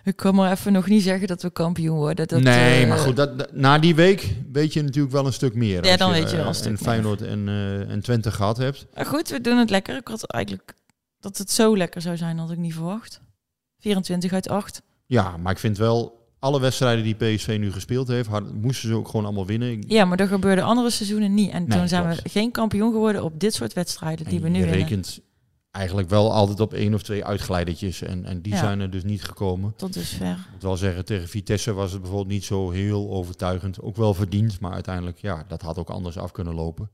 [0.04, 2.28] ik kan maar even nog niet zeggen dat we kampioen worden.
[2.28, 5.56] Dat, nee, maar goed, dat, dat- na die week weet je natuurlijk wel een stuk
[5.56, 5.84] meer.
[5.84, 6.78] Ja, als dan weet je wel En meer.
[6.78, 7.48] Feyenoord en,
[7.90, 8.86] en Twente gehad hebt.
[8.96, 9.96] Maar goed, we doen het lekker.
[9.98, 10.74] Ik had eigenlijk
[11.20, 13.22] dat het zo lekker zou zijn, had ik niet verwacht.
[13.80, 14.82] 24 uit 8.
[15.06, 18.96] Ja, maar ik vind wel, alle wedstrijden die PSV nu gespeeld heeft, had- moesten ze
[18.96, 19.84] ook gewoon allemaal winnen.
[19.88, 21.52] Ja, maar dat gebeurde andere seizoenen niet.
[21.52, 22.22] En Nee, toen zijn klopt.
[22.22, 24.80] we geen kampioen geworden op dit soort wedstrijden die we nu je winnen.
[24.82, 25.20] rekent
[25.72, 28.02] eigenlijk wel altijd op één of twee uitglijdertjes.
[28.02, 28.60] En, en die Ja.
[28.60, 29.74] zijn er dus niet gekomen.
[29.76, 30.28] Tot dusver.
[30.32, 33.82] Ik moet wel zeggen, tegen Vitesse was het bijvoorbeeld niet zo heel overtuigend.
[33.82, 36.90] Ook wel verdiend, maar uiteindelijk, ja, dat had ook anders af kunnen lopen.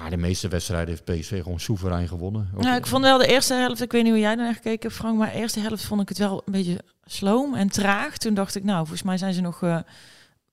[0.00, 2.50] Maar de meeste wedstrijden heeft PSV gewoon soeverein gewonnen.
[2.56, 4.80] Ook- Nou, ik vond wel de eerste helft, ik weet niet hoe jij daarnaar gekeken
[4.88, 8.16] hebt, Frank, maar de eerste helft vond ik het wel een beetje sloom en traag.
[8.18, 9.78] Toen dacht ik, nou, volgens mij zijn ze nog eh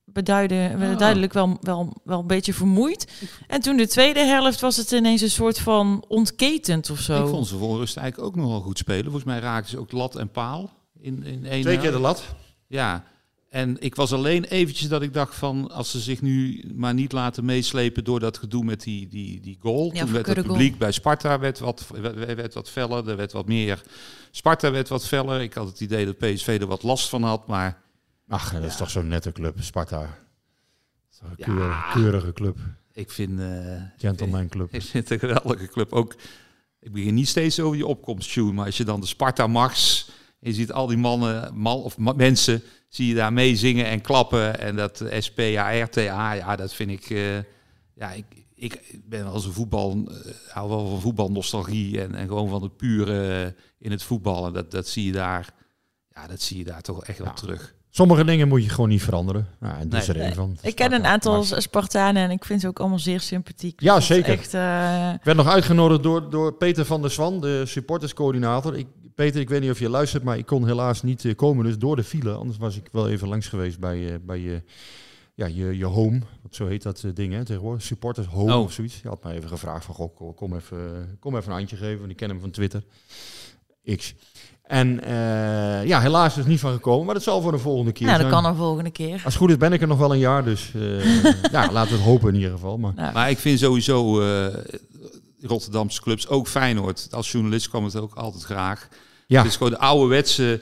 [0.04, 0.98] beduiden, Ah.
[0.98, 3.12] duidelijk wel, wel, wel een beetje vermoeid.
[3.46, 7.22] En toen de tweede helft was het ineens een soort van ontketend of zo.
[7.22, 9.04] Ik vond ze voor rust eigenlijk ook nog wel goed spelen.
[9.04, 11.92] Volgens mij raakten ze ook lat en paal in, in één Twee keer helft.
[11.96, 12.24] de lat.
[12.66, 13.04] Ja,
[13.54, 15.70] en ik was alleen eventjes dat ik dacht van...
[15.70, 19.56] als ze zich nu maar niet laten meeslepen door dat gedoe met die, die, die
[19.60, 19.90] goal.
[19.94, 20.48] Ja, Toen werd het goal.
[20.48, 23.82] publiek bij Sparta werd wat, werd, werd wat feller, er werd wat meer...
[24.30, 25.40] Sparta werd wat feller.
[25.40, 27.82] Ik had het idee dat PSV er wat last van had, maar...
[28.28, 30.18] Ach, dat is toch zo'n nette club, Sparta.
[31.22, 31.44] Een Ja.
[31.44, 32.58] keurige, keurige club.
[32.92, 33.40] Ik vind...
[33.40, 34.74] eh, Gentleman club.
[34.74, 35.92] Ik vind het een geweldige club.
[35.92, 36.14] Ook,
[36.80, 40.08] ik begin niet steeds over die opkomst, Sjoe, maar als je dan de Sparta Mars...
[40.40, 42.62] en je ziet al die mannen, man, of ma- mensen,
[42.94, 44.60] zie je daar mee zingen en klappen.
[44.60, 47.10] En dat eh, SPA, RTA, ja, dat vind ik...
[47.10, 47.36] eh,
[47.94, 50.04] ja, ik, ik ben eens een voetbal...
[50.08, 50.14] eh,
[50.48, 54.52] hou wel van voetbalnostalgie en, en gewoon van het pure eh, in het voetballen.
[54.52, 55.48] Dat, dat zie je daar...
[56.08, 57.74] Ja, dat zie je daar toch echt wel terug.
[57.90, 59.48] Sommige dingen moet je gewoon niet veranderen.
[59.60, 60.16] Nou, en is Nee.
[60.16, 60.56] er één van.
[60.62, 63.80] Ik ken een aantal Spartanen en ik vind ze ook allemaal zeer sympathiek.
[63.80, 64.32] Ja, is zeker.
[64.32, 68.76] Echt, eh, Ik werd nog uitgenodigd door, door Peter van der Swan, de supporterscoördinator.
[68.78, 71.64] Ik, Peter, ik weet niet of je luistert, maar ik kon helaas niet eh, komen,
[71.64, 72.32] dus door de file.
[72.32, 74.62] Anders was ik wel even langs geweest bij, eh, bij je,
[75.34, 76.18] ja, je, je home.
[76.42, 77.82] Want zo heet dat eh, ding hè, tegenwoordig.
[77.82, 78.62] Supporters home Oh.
[78.62, 79.00] of zoiets.
[79.02, 81.98] Je had mij even gevraagd van, goh, kom- even, kom even een handje geven.
[81.98, 82.84] Want ik ken hem van Twitter.
[83.96, 84.14] X.
[84.62, 87.92] En eh, ja, helaas is er niet van gekomen, maar dat zal voor de volgende
[87.92, 88.42] keer nou, dat zijn.
[88.42, 89.12] kan een volgende keer.
[89.12, 91.14] Als het goed is ben ik er nog wel een jaar, dus eh,
[91.52, 92.78] ja, laten we het hopen in ieder geval.
[92.78, 94.54] Maar, Nou, Maar ik vind sowieso eh,
[95.42, 97.08] Rotterdamse clubs, ook Feyenoord.
[97.10, 98.88] Als journalist kwam het ook altijd graag.
[99.26, 99.38] Ja.
[99.42, 100.60] Het is gewoon de ouderwetse,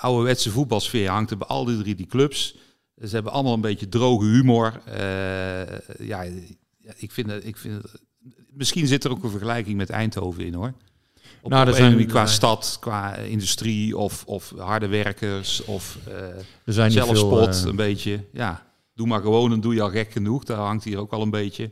[0.00, 2.56] ouderwetse voetbalsfeer hangt er bij al die drie die clubs.
[3.04, 4.80] Ze hebben allemaal een beetje droge humor.
[4.84, 6.22] Eh, ja,
[6.96, 7.82] ik vind, ik vind
[8.52, 10.72] misschien zit er ook een vergelijking met Eindhoven in hoor.
[11.42, 15.98] Op, Nou, zijn- qua stad, qua industrie of, of harde werkers of
[16.64, 18.24] Er zijn veel, zelfspot een beetje.
[18.32, 20.44] Ja, doe maar gewoon, dan doe je al gek genoeg.
[20.44, 21.70] Daar hangt hier ook al een beetje.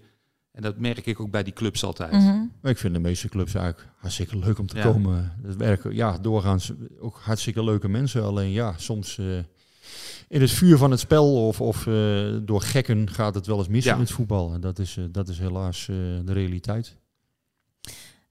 [0.53, 2.13] En dat merk ik ook bij die clubs altijd.
[2.13, 2.45] Mhm.
[2.61, 4.83] Maar ik vind de meeste clubs eigenlijk hartstikke leuk om te Ja.
[4.83, 5.33] komen.
[5.43, 8.23] Het werken, ja, doorgaans ook hartstikke leuke mensen.
[8.25, 9.27] Alleen ja, soms eh,
[10.29, 13.69] in het vuur van het spel of, of eh, door gekken gaat het wel eens
[13.69, 13.95] mis Ja.
[13.95, 14.53] in het voetbal.
[14.53, 16.97] En dat is, eh, dat is helaas eh, de realiteit.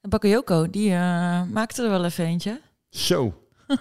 [0.01, 2.61] Bakayoko, die eh, maakte er wel even eentje.
[2.89, 3.33] Zo.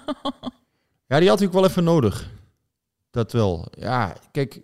[1.06, 2.30] Ja, die had ik wel even nodig.
[3.10, 3.66] Dat wel.
[3.78, 4.60] Ja, kijk,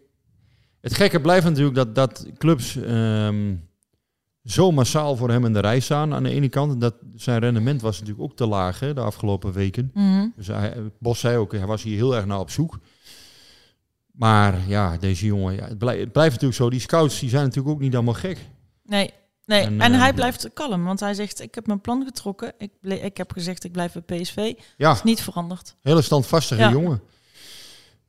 [0.85, 3.55] het gekke blijft natuurlijk dat, dat clubs ehm,
[4.45, 6.81] zo massaal voor hem in de rij staan aan de ene kant.
[6.81, 9.91] Dat zijn rendement was natuurlijk ook te laag hè, de afgelopen weken.
[9.95, 10.29] Mhm.
[10.37, 12.79] Dus hij, Bos zei ook, hij was hier heel erg naar op zoek.
[14.13, 16.71] Maar ja, deze jongen, ja, het, blijft, het blijft natuurlijk zo.
[16.71, 18.39] Die scouts die zijn natuurlijk ook niet allemaal gek.
[18.83, 19.11] Nee,
[19.47, 22.53] Nee, En, en, eh, hij blijft kalm, want hij zegt: Ik heb mijn plan getrokken.
[22.59, 24.53] Ik, ik heb gezegd: Ik blijf bij PSV.
[24.77, 24.93] Ja.
[24.93, 25.77] is niet veranderd.
[25.83, 26.71] Hele standvastige Ja.
[26.71, 27.01] jongen.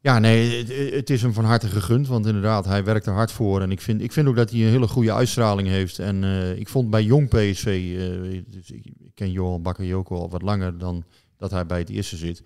[0.05, 2.07] Ja, nee, het, is hem van harte gegund.
[2.07, 3.61] Want inderdaad, hij werkt er hard voor.
[3.61, 5.99] En ik vind, ik vind ook dat hij een hele goede uitstraling heeft.
[5.99, 7.65] En eh, ik vond bij jong PSV...
[7.65, 11.03] eh, dus ik, ik ken Johan Bakayoko al wat langer dan
[11.37, 12.43] dat hij bij het eerste zit.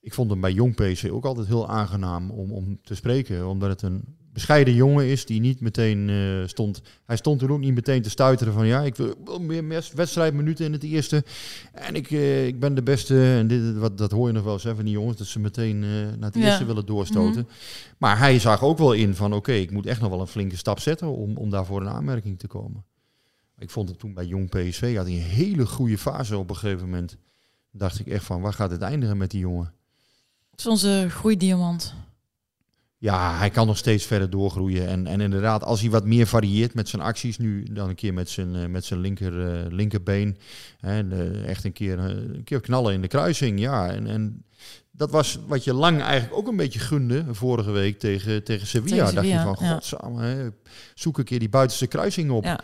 [0.00, 3.48] Ik vond hem bij jong PSV ook altijd heel aangenaam om, om te spreken.
[3.48, 6.82] Omdat het een bescheiden jongen is die niet meteen eh, stond...
[7.06, 8.66] Hij stond toen ook niet meteen te stuiteren van...
[8.66, 11.24] Ja, ik wil meer wedstrijdminuten in het eerste.
[11.72, 13.22] En ik, eh, ik ben de beste.
[13.22, 15.16] En dit, wat, dat hoor je nog wel eens hè, van die jongens.
[15.16, 16.46] Dat ze meteen eh, naar het Ja.
[16.46, 17.48] eerste willen doorstoten.
[17.98, 19.32] Maar hij zag ook wel in van...
[19.34, 22.38] Oké, ik moet echt nog wel een flinke stap zetten om, om daarvoor in aanmerking
[22.38, 22.84] te komen.
[23.58, 24.96] Ik vond het toen bij jong PSV...
[24.96, 27.16] had hij een hele goede fase op een gegeven moment.
[27.70, 28.40] dacht ik echt van...
[28.40, 29.72] Waar gaat het eindigen met die jongen?
[30.50, 31.94] Het is onze groeidiamant.
[33.00, 34.86] Ja, hij kan nog steeds verder doorgroeien.
[34.88, 38.14] En, en inderdaad, als hij wat meer varieert met zijn acties, nu dan een keer
[38.14, 40.38] met zijn, eh, met zijn linker, eh, linkerbeen.
[40.80, 43.60] En, eh, echt een keer, eh, een keer knallen in de kruising.
[43.60, 44.44] Ja, en, en
[44.90, 49.04] dat was wat je lang eigenlijk ook een beetje gunde vorige week tegen, tegen Sevilla.
[49.04, 49.72] Tegen Dacht je van, ja.
[49.72, 50.48] godsamme, hè,
[50.94, 52.44] zoek een keer die buitenste kruising op.
[52.44, 52.60] Ja.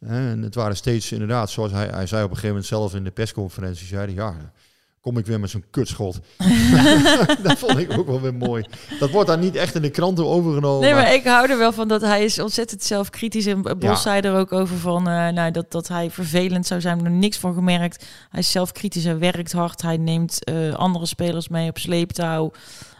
[0.00, 3.04] En het waren steeds inderdaad, zoals hij, hij zei op een gegeven moment zelf in
[3.04, 4.52] de persconferentie, zei hij, ja,
[5.00, 6.20] kom ik weer met zo'n kutschot.
[7.42, 8.64] dat vond ik ook wel weer mooi.
[8.98, 10.80] Dat wordt dan niet echt in de kranten overgenomen.
[10.80, 13.46] Nee, maar- maar ik hou er wel van dat hij is ontzettend zelfkritisch.
[13.46, 13.94] En Bos Ja.
[13.94, 17.04] zei er ook over van eh, nou, dat, dat hij vervelend zou zijn.
[17.04, 18.06] Er niks van gemerkt.
[18.28, 19.82] Hij is zelfkritisch, hij werkt hard.
[19.82, 22.50] Hij neemt eh, andere spelers mee op sleeptouw.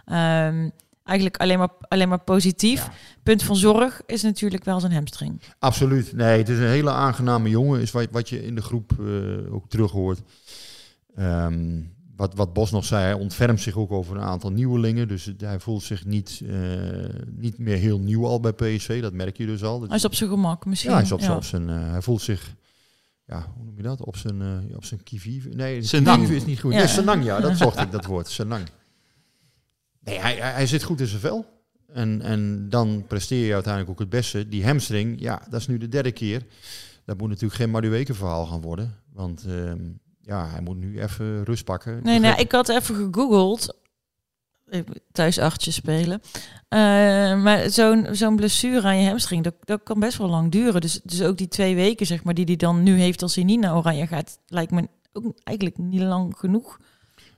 [0.04, 0.68] Ehm,
[1.04, 2.88] eigenlijk alleen maar, alleen maar positief.
[3.22, 5.40] Punt van zorg is natuurlijk wel zijn hamstring.
[5.58, 6.12] Absoluut.
[6.12, 9.54] Nee, het is een hele aangename jongen, is wat, wat je in de groep eh,
[9.54, 10.20] ook terug hoort.
[11.18, 11.80] Ehm,
[12.16, 15.08] wat, wat Bos nog zei, hij ontfermt zich ook over een aantal nieuwelingen.
[15.08, 16.56] Dus hij voelt zich niet, eh,
[17.36, 19.00] niet meer heel nieuw al bij PSV.
[19.02, 19.78] Dat merk je dus al.
[19.80, 20.90] Dat- Hij is op zijn gemak misschien.
[20.90, 21.24] Ja, hij, is op, Ja.
[21.24, 22.54] zijn- op zijn, eh, hij voelt zich,
[23.24, 24.04] ja, hoe noem je dat?
[24.04, 25.48] Op zijn, eh op zijn kivive.
[25.48, 26.28] Nee, Senang.
[26.28, 26.72] is niet goed.
[26.72, 26.78] Ja.
[26.78, 26.86] Ja.
[26.86, 28.28] senang, ja, dat zocht ik, dat woord.
[28.28, 28.64] Senang.
[30.00, 31.46] Nee, hij, hij, hij zit goed in zijn vel.
[31.92, 34.48] En, en dan presteer je uiteindelijk ook het beste.
[34.48, 36.42] Die hamstring, ja, dat is nu de derde keer.
[37.04, 38.94] Dat moet natuurlijk geen Madueke verhaal gaan worden.
[39.12, 39.78] Want ehm,
[40.28, 42.00] ja, hij moet nu even rust pakken.
[42.02, 43.76] Nee, nee, ik had even gegoogeld.
[45.12, 46.20] Thuis achtje spelen.
[46.68, 46.78] Eh,
[47.42, 50.80] maar zo'n zo'n blessure aan je hamstring, dat, dat kan best wel lang duren.
[50.80, 53.44] Dus, dus ook die twee weken, zeg maar, die hij dan nu heeft als hij
[53.44, 56.78] niet naar Oranje gaat, lijkt me ook eigenlijk niet lang genoeg.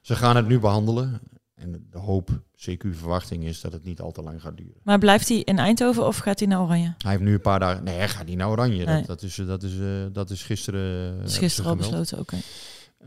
[0.00, 1.20] Ze gaan het nu behandelen.
[1.55, 4.74] En de hoop, CQ verwachting is dat het niet al te lang gaat duren.
[4.83, 6.94] Maar blijft hij in Eindhoven of gaat hij naar Oranje?
[6.98, 7.85] Hij heeft nu een paar dagen.
[7.85, 8.85] Nee, hij gaat niet naar Oranje.
[8.85, 8.96] Nee.
[8.96, 11.12] Dat, dat, is, dat, is, eh, dat is gisteren.
[11.14, 12.37] eh, Dat is gisteren al besloten, oké.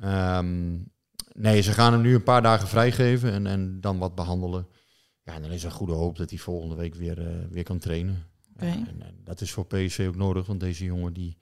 [0.01, 0.77] Ehm,
[1.33, 4.67] nee, ze gaan hem nu een paar dagen vrijgeven en, en dan wat behandelen.
[5.23, 7.63] Ja, en dan is er een goede hoop dat hij volgende week weer, eh, weer
[7.63, 8.25] kan trainen.
[8.59, 11.37] Ja, en, en dat is voor PSV ook nodig, want deze jongen die,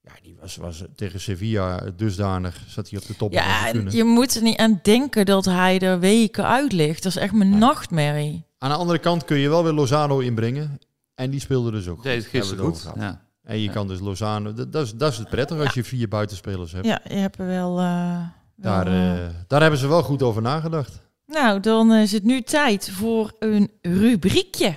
[0.00, 3.32] ja, die was, was tegen Sevilla dusdanig, zat hij op de top.
[3.32, 7.02] Ja, en je moet er niet aan denken dat hij er weken uit ligt.
[7.02, 8.44] Dat is echt mijn nachtmerrie.
[8.58, 10.78] Aan de andere kant kun je wel weer Lozano inbrengen.
[11.14, 12.30] En die speelde dus ook Deed goed.
[12.30, 13.29] gisteren goed, ja.
[13.44, 13.72] En je Ja.
[13.72, 14.52] kan dus Lozano...
[14.52, 16.86] Dat, dat, is, dat is het prettig als je vier buitenspelers hebt.
[16.86, 17.78] Ja, je hebt er wel...
[17.78, 18.16] eh,
[18.54, 21.00] wel, Daar, eh, eh, daar hebben ze wel goed over nagedacht.
[21.26, 24.76] Nou, dan is het nu tijd voor een rubriekje.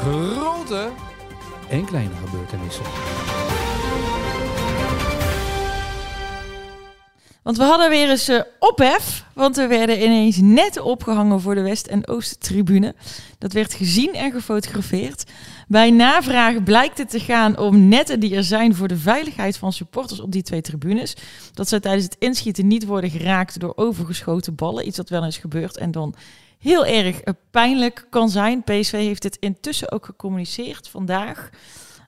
[0.00, 0.90] Grote
[1.68, 2.84] en kleine gebeurtenissen.
[7.42, 9.24] Want we hadden weer eens eh, ophef.
[9.34, 12.94] Want we werden ineens net opgehangen voor de West- en Oost-tribune.
[13.38, 15.24] Dat werd gezien en gefotografeerd.
[15.68, 19.72] Bij navraag blijkt het te gaan om netten die er zijn voor de veiligheid van
[19.72, 21.16] supporters op die twee tribunes.
[21.54, 24.86] Dat ze tijdens het inschieten niet worden geraakt door overgeschoten ballen.
[24.86, 26.14] Iets wat wel eens gebeurt en dan
[26.58, 28.62] heel erg eh, pijnlijk kan zijn.
[28.62, 31.50] PSV heeft dit intussen ook gecommuniceerd vandaag.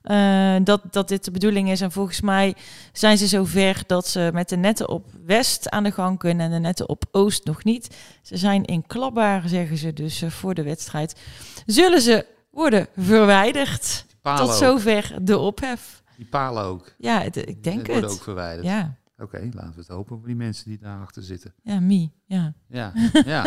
[0.05, 1.81] Eh, dat, dat dit de bedoeling is.
[1.81, 2.55] En volgens mij
[2.93, 6.51] zijn ze zover dat ze met de netten op West aan de gang kunnen en
[6.51, 7.95] de netten op Oost nog niet.
[8.21, 11.19] Ze zijn inklapbaar, zeggen ze dus eh, voor de wedstrijd.
[11.65, 14.05] Zullen ze worden verwijderd?
[14.21, 14.51] Tot ook.
[14.53, 16.03] zover de ophef.
[16.17, 16.93] Die palen ook.
[16.97, 18.11] Ja, het- ik denk Die worden het.
[18.19, 18.65] ook verwijderd.
[18.67, 21.53] Ja, Oké, laten we het hopen voor die mensen die daarachter zitten.
[21.63, 22.11] ja, Mie.
[22.25, 22.53] Ja.
[22.67, 22.93] Ja,
[23.25, 23.45] ja.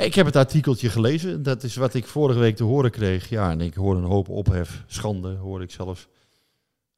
[0.00, 1.42] Ik heb het artikeltje gelezen.
[1.42, 3.28] Dat is wat ik vorige week te horen kreeg.
[3.28, 4.84] Ja, en ik hoorde een hoop ophef.
[4.86, 6.08] Schande, hoorde ik zelfs.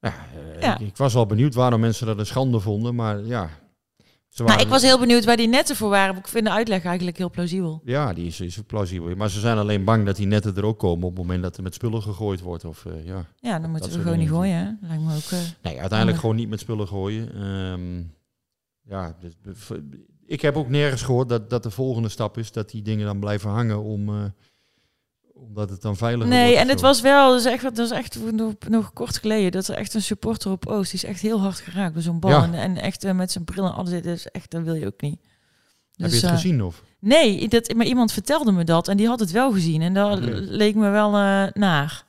[0.00, 0.14] Ja,
[0.54, 0.78] eh, Ja.
[0.78, 2.94] Ik, ik was al benieuwd waarom mensen dat een schande vonden.
[2.94, 3.50] Maar ja,
[4.28, 6.16] ze Nou, ik was heel benieuwd waar die netten voor waren.
[6.16, 7.80] Ik vind de uitleg eigenlijk heel plausibel.
[7.84, 9.16] Ja, die is, is plausibel.
[9.16, 11.56] Maar ze zijn alleen bang dat die netten er ook komen op het moment dat
[11.56, 12.64] er met spullen gegooid wordt.
[12.64, 13.24] Of, eh, ja.
[13.40, 14.54] Ja, dan moeten we gewoon niet gooien.
[14.56, 14.86] Hè?
[14.88, 15.30] Lijkt me ook.
[15.30, 16.20] eh, Nee, uiteindelijk handig.
[16.20, 17.34] gewoon niet met spullen gooien.
[17.34, 18.02] Ehm,
[18.94, 19.68] ja, dus,
[20.32, 23.20] ik heb ook nergens gehoord dat, dat de volgende stap is dat die dingen dan
[23.20, 24.24] blijven hangen om, eh,
[25.34, 28.32] omdat het dan veiliger Nee, wordt en het was wel, dus echt, dat was echt
[28.32, 31.40] nog, nog kort geleden, dat er echt een supporter op Oost, die is echt heel
[31.40, 32.30] hard geraakt door zo'n bal.
[32.30, 32.42] Ja.
[32.42, 34.86] En, en echt eh, met zijn bril en alles, dit is echt, dat wil je
[34.86, 35.20] ook niet.
[35.92, 36.82] Heb Dus, je het eh, gezien of?
[36.98, 40.18] Nee, dat, maar iemand vertelde me dat en die had het wel gezien en dat
[40.32, 42.04] leek me wel eh, naar.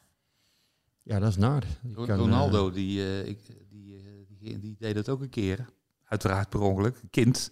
[1.03, 1.63] Ja, dat is naar.
[1.93, 4.03] Kan, Ronaldo, die, eh, ik, die,
[4.39, 5.65] die, die deed het ook een keer.
[6.03, 7.51] Uiteraard per ongeluk, kind.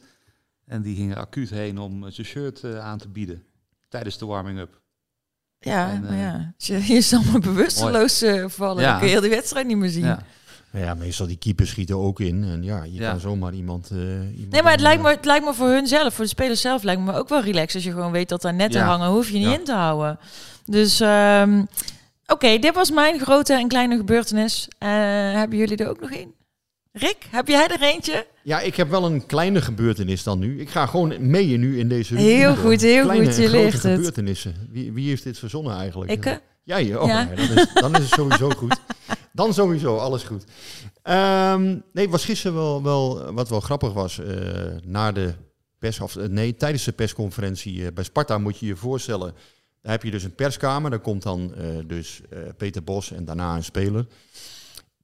[0.72, 3.44] En die ging er acuut heen om eh, zijn shirt eh, aan te bieden.
[3.90, 4.80] Tijdens de warming-up.
[5.60, 8.90] Ja, En, maar eh, ja, als je, je is allemaal bewusteloos eh, vallen, Ja.
[8.90, 10.06] dan kun je heel die wedstrijd niet meer zien.
[10.06, 10.20] Ja.
[10.72, 12.44] ja, meestal die keepers schieten ook in.
[12.44, 13.10] En ja, je Ja.
[13.12, 13.90] kan zomaar iemand...
[13.92, 16.24] eh, iemand Nee, maar het lijkt, eh, me, het lijkt me voor hun zelf, voor
[16.24, 17.76] de spelers zelf, lijkt me ook wel relaxed.
[17.76, 18.86] Als je gewoon weet dat daar netten Ja.
[18.88, 19.54] hangen, hoef je niet Ja.
[19.58, 20.20] in te houden.
[20.66, 21.64] Dus, ehm,
[22.28, 24.68] oké, dit was mijn grote en kleine gebeurtenis.
[24.78, 24.90] Eh,
[25.34, 26.34] hebben jullie er ook nog één?
[26.94, 28.28] Rick, heb jij er eentje?
[28.44, 30.60] Ja, ik heb wel een kleine gebeurtenis dan nu.
[30.60, 33.82] Ik ga gewoon mee nu in deze Heel goed, heel Kleine goed, je leert het.
[33.82, 34.68] gebeurtenissen.
[34.70, 36.12] Wie, wie heeft dit verzonnen eigenlijk?
[36.12, 36.42] Ik?
[36.64, 36.96] Jij?
[36.96, 37.24] Oh, Ja.
[37.24, 38.80] nee, dan, is, dan is het sowieso goed.
[39.34, 40.44] Dan sowieso, alles goed.
[41.04, 44.20] Ehm, nee, was gisteren wel, wel wat wel grappig was.
[44.20, 44.36] eh,
[44.86, 45.34] na de
[45.80, 49.34] pers, of, eh, nee, tijdens de persconferentie eh, bij Sparta moet je je voorstellen.
[49.82, 50.90] Daar heb je dus een perskamer.
[50.90, 51.54] Daar komt dan
[51.88, 52.22] dus
[52.58, 54.06] Peter Bos en daarna een speler.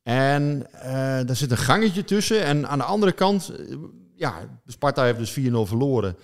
[0.07, 0.91] En eh,
[1.25, 2.43] daar zit een gangetje tussen.
[2.43, 3.75] En aan de andere kant, eh,
[4.15, 4.33] ja,
[4.65, 6.15] Sparta heeft dus 4-0 verloren.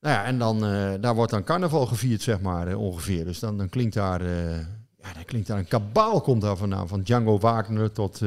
[0.00, 3.24] Nou ja, en dan, eh, daar wordt dan carnaval gevierd, zeg maar, ongeveer.
[3.24, 4.24] Dus dan, dan klinkt daar,
[4.98, 6.88] ja, dan klinkt daar een kabaal komt daar vandaan.
[6.88, 8.20] Van Django Wagner tot...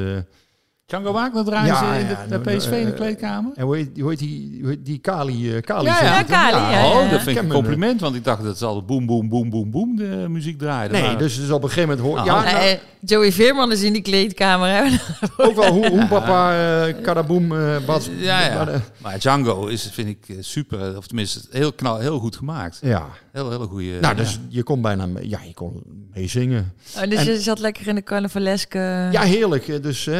[0.91, 3.51] eh, Django Wagner draaien ze in de, PSV in de eh, kleedkamer?
[3.55, 5.55] En hoe heet, hoe heet die, hoe heet die Kali?
[5.55, 6.17] eh, Kali Ja, zegt ja.
[6.17, 6.33] het, hè?
[6.33, 6.87] Kali, ja, ja.
[6.87, 9.49] Oh, dat vind ik een compliment, want ik dacht dat ze al boem, boem, boem,
[9.49, 10.97] boem, boem de muziek draaiden.
[10.97, 13.81] Nee, Maar- dus, dus op een gegeven moment hoor ja, nou, Eh, Joey Veerman is
[13.83, 14.67] in die kleedkamer.
[14.69, 14.95] Hè?
[15.47, 16.53] ook wel hoe, hoe papa
[16.87, 18.09] eh Karaboom eh Bas.
[18.17, 18.55] ja, ja.
[18.55, 22.35] maar, eh, Maar Django is, vind ik, eh, super, of tenminste heel, knal, heel goed
[22.35, 22.77] gemaakt.
[22.81, 23.05] ja.
[23.31, 23.99] Heel, hele goede.
[24.01, 25.81] Nou, dus je kon bijna, mee- ja, je kon
[26.13, 26.73] meezingen.
[26.97, 29.07] Oh, dus En- je zat lekker in de carnavaleske...
[29.11, 29.67] Ja, heerlijk.
[29.67, 30.15] Eh, Dus eh,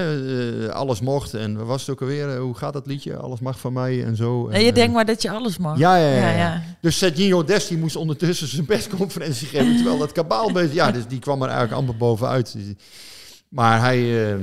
[0.62, 1.34] eh, alles mocht.
[1.34, 2.30] En wat was het ook alweer?
[2.30, 3.18] Eh, Hoe gaat dat liedje?
[3.18, 4.48] Alles mag van mij en zo.
[4.48, 5.78] Nee, En, je eh, denkt maar dat je alles mag.
[5.78, 6.30] Ja, ja, ja.
[6.30, 6.64] Ja, ja.
[6.82, 10.74] Dus Sergio Desti moest ondertussen zijn persconferentie geven, terwijl dat kabaal bezig...
[10.74, 12.56] Ja, dus die kwam er eigenlijk amper bovenuit.
[13.50, 14.34] Maar hij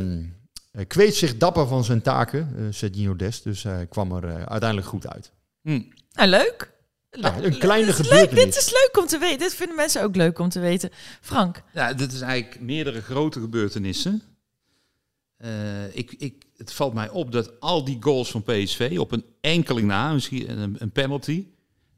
[0.78, 3.44] eh, kweet zich dapper van zijn taken, eh Sergio Dest.
[3.44, 5.32] Dus hij kwam er uiteindelijk goed uit.
[5.62, 5.82] Hm.
[6.12, 6.70] Nou, leuk.
[7.10, 7.94] Nou, een kleine leuk.
[7.94, 8.44] gebeurtenis.
[8.44, 9.38] Dit is leuk om te weten.
[9.38, 10.90] Dit vinden mensen ook leuk om te weten.
[11.20, 11.62] Frank.
[11.72, 14.22] Ja, dit is eigenlijk meerdere grote gebeurtenissen.
[15.38, 19.24] Eh, ik, ik, het valt mij op dat al die goals van PSV op een
[19.40, 21.46] enkeling na, misschien een, een penalty,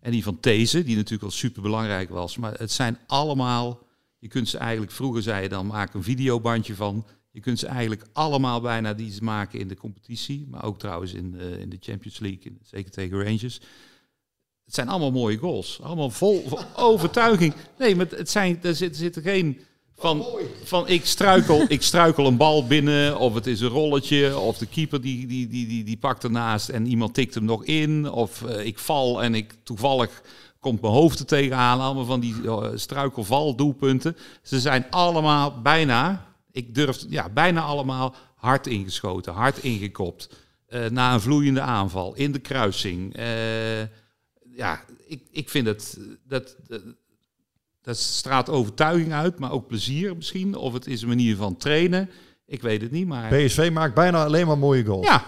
[0.01, 3.87] en die van These, die natuurlijk wel super belangrijk was, maar het zijn allemaal,
[4.19, 7.67] je kunt ze eigenlijk, vroeger zei je dan maak een videobandje van, je kunt ze
[7.67, 11.69] eigenlijk allemaal bijna die ze maken in de competitie, maar ook trouwens in, eh, in
[11.69, 13.61] de Champions League, zeker tegen Rangers.
[14.65, 15.81] Het zijn allemaal mooie goals.
[15.83, 17.55] Allemaal vol, overtuiging.
[17.79, 19.61] Nee, maar het zijn, er zit er geen
[20.01, 20.27] van,
[20.65, 24.67] van ik, struikel, ik struikel een bal binnen, of het is een rolletje, of de
[24.67, 28.43] keeper die, die, die, die, die pakt ernaast en iemand tikt hem nog in, of
[28.43, 30.23] eh, ik val en ik toevallig
[30.61, 31.81] komt mijn hoofd er tegenaan.
[31.81, 34.17] Allemaal van die uh, struikelval-doelpunten.
[34.43, 40.29] Ze zijn allemaal bijna, ik durf, ja, bijna allemaal hard ingeschoten, hard ingekopt.
[40.67, 43.15] eh, na een vloeiende aanval, in de kruising.
[43.15, 43.81] Eh,
[44.57, 46.57] ja, ik, ik vind het, dat,
[47.83, 50.55] dat, straalt overtuiging uit, maar ook plezier misschien.
[50.57, 52.11] Of het is een manier van trainen.
[52.47, 53.29] Ik weet het niet, maar...
[53.35, 55.07] PSV maakt bijna alleen maar mooie goals.
[55.07, 55.25] Ja,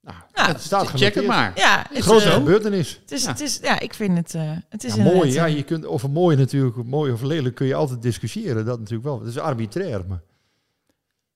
[0.00, 1.52] Nou, Ja, het staat check het maar.
[1.54, 2.98] Ja, het, Grote eh, gebeurtenis.
[3.00, 3.28] het is, Ja.
[3.30, 5.86] het is, ja, ik vind het, eh, het is Ja, mooi, ja, eh, je kunt
[5.86, 8.64] over mooi natuurlijk, mooi of lelijk kun je altijd discussiëren.
[8.64, 9.18] Dat natuurlijk wel.
[9.18, 10.22] Het is arbitrair, maar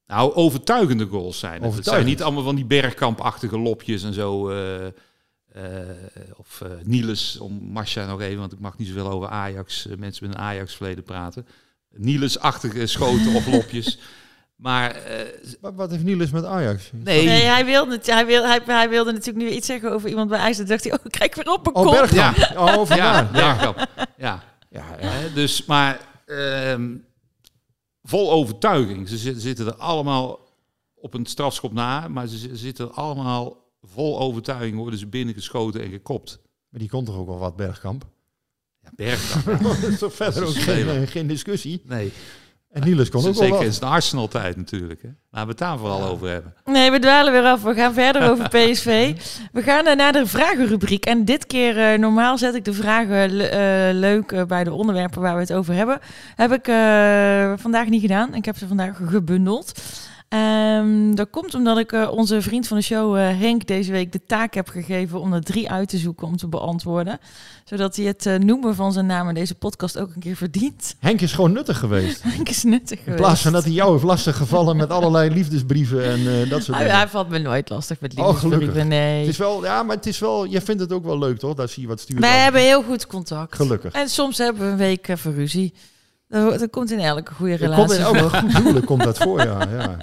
[0.06, 1.62] Nou, overtuigende goals zijn het.
[1.62, 2.10] Het zijn Overtuigend.
[2.10, 4.48] niet allemaal van die bergkampachtige lopjes en zo.
[4.50, 4.86] eh,
[6.36, 9.96] of eh Niels, om Masha nog even, want ik mag niet zoveel over Ajax, eh,
[9.96, 11.46] mensen met een Ajax-verleden praten.
[11.90, 13.98] Niels-achtige schoten of lopjes.
[14.56, 15.26] Maar eh,
[15.60, 16.90] wat, wat heeft Niels met Ajax?
[16.92, 20.08] nee, Nee, hij wilde, het- hij, wil, hij, hij wilde natuurlijk nu iets zeggen over
[20.08, 20.56] iemand bij IJs.
[20.56, 22.08] Dan dacht hij, oh, krijg weer op een Oh, kop.
[22.10, 22.34] Ja.
[22.56, 23.30] Oh, ja.
[23.34, 23.74] Ja.
[23.74, 23.74] Ja.
[24.16, 24.84] Ja, ja.
[24.98, 26.96] Hè, dus, maar ehm,
[28.02, 29.08] vol overtuiging.
[29.08, 30.40] Ze zitten, er allemaal
[30.94, 33.56] op een strafschop na, maar ze zi- zitten allemaal
[33.94, 36.38] vol overtuiging, worden ze binnengeschoten en gekopt.
[36.68, 38.04] Maar die komt toch ook wel wat, Bergkamp?
[38.82, 39.62] Ja, bergkamp.
[39.82, 41.82] dat is toch verder ook is geen, discussie.
[41.84, 42.12] Nee,
[42.70, 45.02] En Niels kon ook wel zeker in zijn Arsenal-tijd natuurlijk.
[45.02, 45.08] Hè.
[45.30, 46.54] Laten we het daar vooral over hebben.
[46.64, 47.62] Nee, we dwalen weer af.
[47.62, 49.14] We gaan verder over PSV.
[49.52, 51.04] We gaan eh, naar de vragenrubriek.
[51.04, 55.20] En dit keer, eh, normaal zet ik de vragen le- eh, leuk bij de onderwerpen
[55.20, 55.98] waar we het over hebben.
[56.34, 58.34] Heb ik eh, vandaag niet gedaan.
[58.34, 59.72] Ik heb ze vandaag gebundeld.
[60.28, 64.12] Ehm, dat komt omdat ik uh, onze vriend van de show, uh, Henk, deze week
[64.12, 67.18] de taak heb gegeven om er drie uit te zoeken om te beantwoorden.
[67.64, 70.96] Zodat hij het uh, noemen van zijn naam in deze podcast ook een keer verdient.
[70.98, 72.22] Henk is gewoon nuttig geweest.
[72.36, 73.22] Henk is nuttig in geweest.
[73.22, 76.86] plaats van dat hij jou heeft lastig gevallen met allerlei liefdesbrieven en dat soort hij,
[76.86, 76.98] dingen.
[76.98, 79.20] Hij valt me nooit lastig met liefdesbrieven, oh, nee.
[79.20, 81.54] Het is wel, ja, maar het is wel, je vindt het ook wel leuk toch,
[81.54, 82.20] dat zie je wat stuurt.
[82.20, 83.54] Wij hebben heel goed contact.
[83.54, 83.92] Gelukkig.
[83.92, 85.72] En soms hebben we een week voor ruzie.
[86.28, 89.40] Dat, dat komt in elke goede relatie komt in elke goed huwelijk komt dat voor,
[89.40, 89.68] ja.
[89.78, 89.98] ja.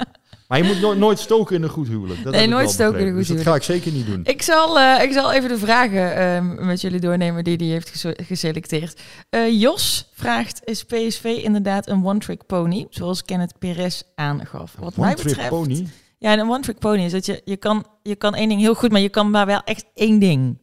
[0.47, 2.24] Maar je moet no nooit stoken in een goed huwelijk.
[2.24, 3.49] Dat nee, nooit stoken in een goed dus huwelijk.
[3.49, 4.21] dat ga ik zeker niet doen.
[4.24, 8.05] Ik zal, uh, ik zal even de vragen uh, met jullie doornemen die hij heeft
[8.28, 9.01] geselecteerd.
[9.30, 12.88] Uh, Jos vraagt, is PSV inderdaad een one-trick pony?
[12.89, 14.76] Zoals Kenneth Perez aangaf.
[14.80, 15.49] Wat mij betreft...
[15.49, 15.88] pony?
[16.17, 18.91] Ja, een one-trick pony is dat je, je, kan, je kan één ding heel goed,
[18.91, 20.57] maar je kan maar wel echt één ding.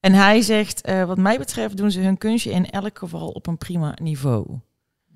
[0.00, 3.58] En hij zegt, wat mij betreft doen ze hun kunstje in elk geval op een
[3.58, 4.60] prima niveau.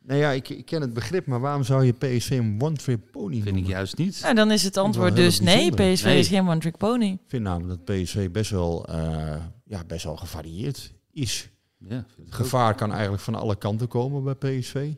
[0.02, 3.32] Nou ja, ik, ik, ken het begrip, maar waarom zou je PSV een one-trick pony
[3.32, 3.62] Vind noemen?
[3.62, 4.20] ik juist niet.
[4.22, 6.18] Nou, dan is het antwoord dus nee, PSV nee.
[6.18, 7.06] is geen one-trick pony.
[7.06, 11.48] Ik vind namelijk dat PSV best wel, uh, ja, best wel gevarieerd is.
[11.78, 14.92] Ja, het gevaar kan eigenlijk van alle kanten komen bij PSV.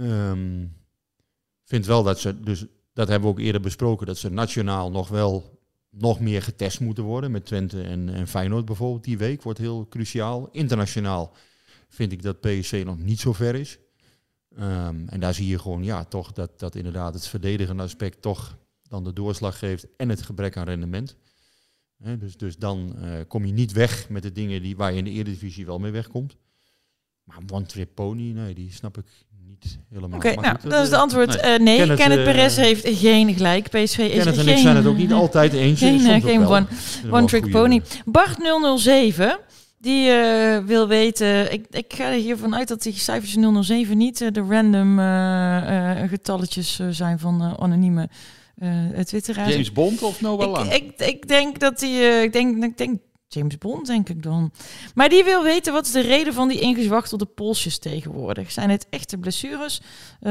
[0.00, 0.76] Um,
[1.64, 5.08] vind wel dat ze, dus dat hebben we ook eerder besproken, dat ze nationaal nog
[5.08, 5.60] wel
[5.92, 7.30] nog meer getest moeten worden.
[7.30, 10.48] Met Twente en, en Feyenoord bijvoorbeeld die week wordt heel cruciaal.
[10.50, 11.34] Internationaal
[11.88, 13.78] vind ik dat PSV nog niet zo ver is.
[14.58, 18.58] Um, en daar zie je gewoon, ja, toch dat, dat inderdaad het verdedigende aspect toch
[18.88, 21.16] dan de doorslag geeft en het gebrek aan rendement.
[22.18, 25.04] Dus, dus dan uh, kom je niet weg met de dingen die, waar je in
[25.04, 26.36] de Eredivisie wel mee wegkomt.
[27.24, 29.06] Maar One Trip Pony, nee, die snap ik
[29.46, 30.18] niet helemaal.
[30.18, 31.42] Oké, okay, nou, goed, dat is het antwoord.
[31.42, 31.76] Nee, uh, nee.
[31.76, 33.68] Kenneth, Kenneth uh, Perez heeft geen gelijk.
[33.68, 35.80] PSV is Kenneth en geen, ik zijn het ook niet altijd eens.
[35.80, 36.66] Geen, geen one,
[37.10, 37.82] one Trick Pony.
[38.04, 38.38] Bart
[38.76, 39.38] 007...
[39.78, 43.36] Die uh, wil weten, ik, ik ga er hiervan uit dat die cijfers
[43.66, 48.08] 007 niet uh, de random uh, getalletjes zijn van anonieme
[49.04, 49.50] twitteraars.
[49.52, 50.72] James Bond of Noah Lang?
[50.72, 52.98] Ik, ik, ik denk dat die, ik denk, ik denk
[53.34, 54.52] James Bond denk ik dan.
[54.94, 58.50] Maar die wil weten wat is de reden van die ingezwachtelde polsjes tegenwoordig.
[58.50, 59.80] Zijn het echte blessures?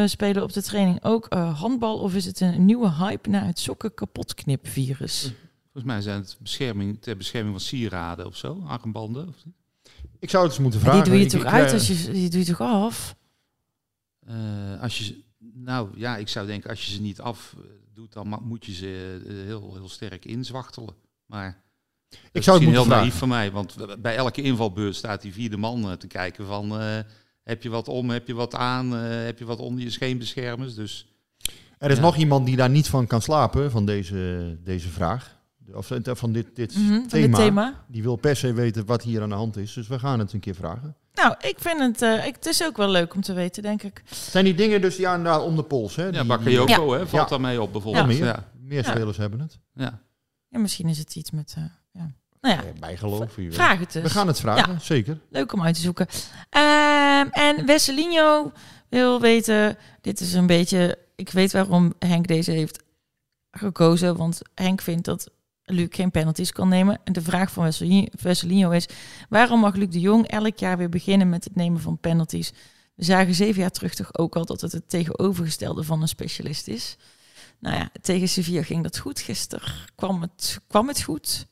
[0.05, 3.93] spelen op de training ook handbal of is het een nieuwe hype na het sokken
[3.93, 5.33] kapotknip virus?
[5.61, 9.27] Volgens mij zijn het bescherming, ter bescherming van sieraden of zo, armbanden.
[9.27, 9.35] Of
[10.19, 10.99] ik zou het eens moeten vragen.
[10.99, 13.15] Maar die doe je toch ik, uit als je die doe je toch af?
[14.29, 15.23] Uh, als je,
[15.53, 17.55] nou ja, ik zou denken als je ze niet af
[17.93, 20.95] doet, dan moet je ze heel, heel sterk inzwachtelen.
[21.25, 21.61] Maar
[22.31, 23.01] ik zou het heel vragen.
[23.01, 26.81] naïef van mij, want bij elke invalbeurt staat die vierde man uh, te kijken van
[26.81, 26.97] uh,
[27.43, 30.75] heb je wat om, heb je wat aan, heb je wat onder je scheenbeschermers.
[30.75, 31.07] Dus
[31.77, 32.01] er is ja.
[32.01, 35.39] nog iemand die daar niet van kan slapen van deze, deze vraag.
[35.73, 37.27] Of van dit, dit, mm -hmm, thema.
[37.27, 37.83] dit thema.
[37.87, 39.73] Die wil per se weten wat hier aan de hand is.
[39.73, 40.95] Dus we gaan het een keer vragen.
[41.13, 43.83] Nou, ik vind het, uh, ik, het is ook wel leuk om te weten, denk
[43.83, 44.03] ik.
[44.09, 46.07] Zijn die dingen dus ja, nou, om de pols, hè?
[46.07, 46.99] Ja, Bakayoko, ja.
[46.99, 47.29] hè, valt ja.
[47.29, 48.07] daarmee op bijvoorbeeld.
[48.07, 48.51] Meer, ja.
[48.59, 49.59] meer spelers hebben het.
[49.73, 50.01] Ja.
[50.47, 51.55] ja, misschien is het iets met...
[51.57, 51.63] Uh.
[52.41, 53.33] Nou ja, bijgeloof.
[53.33, 54.03] V vraag het dus.
[54.03, 55.19] We gaan het vragen, zeker.
[55.29, 56.07] Leuk om uit te zoeken.
[56.55, 58.51] Uh, en Wesselinho
[58.89, 60.97] wil weten, dit is een beetje...
[61.15, 62.83] Ik weet waarom Henk deze heeft
[63.51, 65.31] gekozen, want Henk vindt dat
[65.63, 66.99] Luc geen penalties kan nemen.
[67.03, 67.73] En de vraag van
[68.11, 68.87] Vesselino is:
[69.29, 72.53] waarom mag Luc de Jong elk jaar weer beginnen met het nemen van penalties?
[72.95, 76.67] We zagen zeven jaar terug toch ook al dat het het tegenovergestelde van een specialist
[76.67, 76.97] is.
[77.59, 79.19] Nou ja, tegen Sevilla ging dat goed.
[79.19, 81.47] Gisteren kwam het, kwam het goed.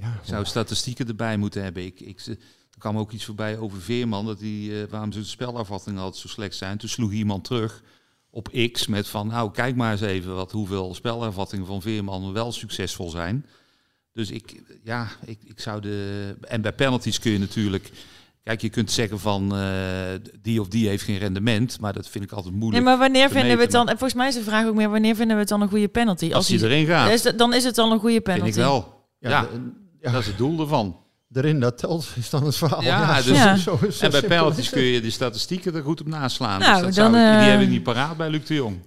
[0.00, 1.84] Ja, ik zou statistieken erbij moeten hebben.
[1.84, 2.36] Ik, ik, er
[2.78, 6.54] kwam ook iets voorbij over Veerman, dat die, uh, waarom zijn spelervattingen altijd zo slecht
[6.56, 6.78] zijn.
[6.78, 7.82] Toen sloeg iemand terug
[8.30, 12.52] op X met van, nou kijk maar eens even wat hoeveel spelervattingen van Veerman wel
[12.52, 13.46] succesvol zijn.
[14.12, 16.36] Dus ik, ja, ik, ik zou de...
[16.40, 17.90] En bij penalties kun je natuurlijk...
[18.42, 19.64] Kijk, je kunt zeggen van uh,
[20.40, 22.84] die of die heeft geen rendement, maar dat vind ik altijd moeilijk.
[22.84, 23.88] Nee, maar wanneer vinden we het dan?
[23.88, 25.88] En volgens mij is de vraag ook meer wanneer vinden we het dan een goede
[25.88, 26.24] penalty?
[26.24, 28.44] Als, Als die erin gaat, is, dan is het dan een goede penalty.
[28.44, 29.04] Vind ik wel.
[29.18, 29.72] Ja, ja, de,
[30.06, 30.12] ja.
[30.12, 31.04] dat is het doel ervan.
[31.32, 32.82] Erin dat telt is dan het verhaal.
[32.82, 36.00] Ja, ja, dus, zo, zo, zo en bij penalties kun je de statistieken er goed
[36.00, 36.60] op naslaan.
[36.60, 38.78] Nou, dus dan, ik, uh, die heb ik niet paraat bij Luc de Jong.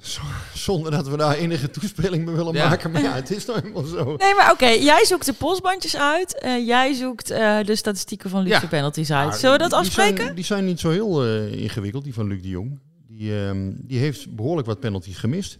[0.53, 2.69] Zonder dat we daar enige toespeling mee willen ja.
[2.69, 2.91] maken.
[2.91, 4.15] Maar ja, het is nou helemaal zo.
[4.17, 4.63] Nee, maar oké.
[4.63, 6.41] Okay, jij zoekt de polsbandjes uit.
[6.45, 8.59] Uh, jij zoekt uh, de statistieken van Luc ja.
[8.59, 9.35] de penalties uit.
[9.35, 10.23] Zullen we dat die afspreken?
[10.23, 12.79] Zijn, die zijn niet zo heel ingewikkeld, die van Luc de Jong.
[13.07, 15.59] Die, um, die heeft behoorlijk wat penalties gemist.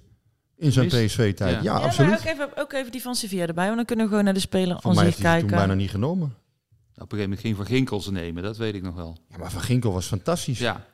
[0.59, 1.55] In zijn PSV-tijd.
[1.55, 1.61] Ja.
[1.61, 2.09] ja, absoluut.
[2.09, 3.65] Maar ook even, ook even die van Sevilla erbij.
[3.65, 5.47] Want dan kunnen we gewoon naar de speler Van mij kijken.
[5.47, 6.27] toen bijna niet genomen.
[6.27, 9.17] Op een gegeven moment ging Van Ginkel ze nemen, dat weet ik nog wel.
[9.29, 10.59] Ja, maar Van Ginkel was fantastisch.
[10.59, 10.85] Ja.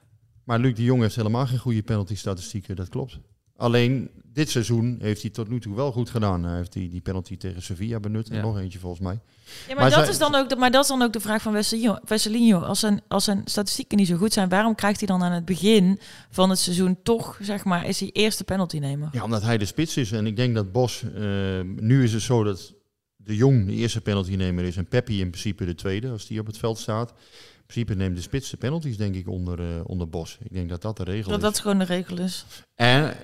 [0.43, 3.19] Maar Luc de Jong heeft helemaal geen goede penalty-statistieken, dat klopt.
[3.55, 6.43] Alleen dit seizoen heeft hij tot nu toe wel goed gedaan.
[6.43, 8.29] Hij heeft die, die penalty tegen Sevilla benut.
[8.29, 8.41] En Ja.
[8.41, 9.19] nog eentje volgens mij.
[9.67, 11.41] Ja, maar, dat zij- is dan ook de, maar dat is dan ook de vraag
[11.41, 11.97] van Wesselinho.
[12.05, 15.31] Wesselinho als, zijn, als zijn statistieken niet zo goed zijn, waarom krijgt hij dan aan
[15.31, 19.09] het begin van het seizoen toch, zeg maar, is hij eerste penalty nemer?
[19.11, 20.11] Ja, omdat hij de spits is.
[20.11, 21.03] En ik denk dat Bos...
[21.03, 21.21] eh,
[21.61, 22.73] nu is het zo dat
[23.15, 24.77] de Jong de eerste penaltynemer is.
[24.77, 27.09] En Peppi in principe de tweede, als die op het veld staat.
[27.09, 30.37] In principe neemt de spits de penalties, denk ik, onder, eh, onder Bos.
[30.43, 31.43] Ik denk dat dat de regel Dat is.
[31.45, 32.45] dat gewoon de regel is.
[32.75, 33.15] En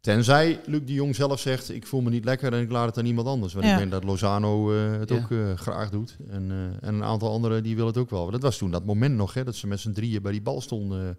[0.00, 2.98] tenzij Luc de Jong zelf zegt, ik voel me niet lekker en ik laat het
[2.98, 3.52] aan iemand anders.
[3.52, 3.72] Want Ja.
[3.72, 5.16] ik denk dat Lozano eh, het Ja.
[5.16, 6.16] ook eh, graag doet.
[6.28, 8.22] En, eh, en een aantal anderen die willen het ook wel.
[8.22, 10.42] Maar dat was toen dat moment nog, hè, dat ze met z'n drieën bij die
[10.42, 11.18] bal stonden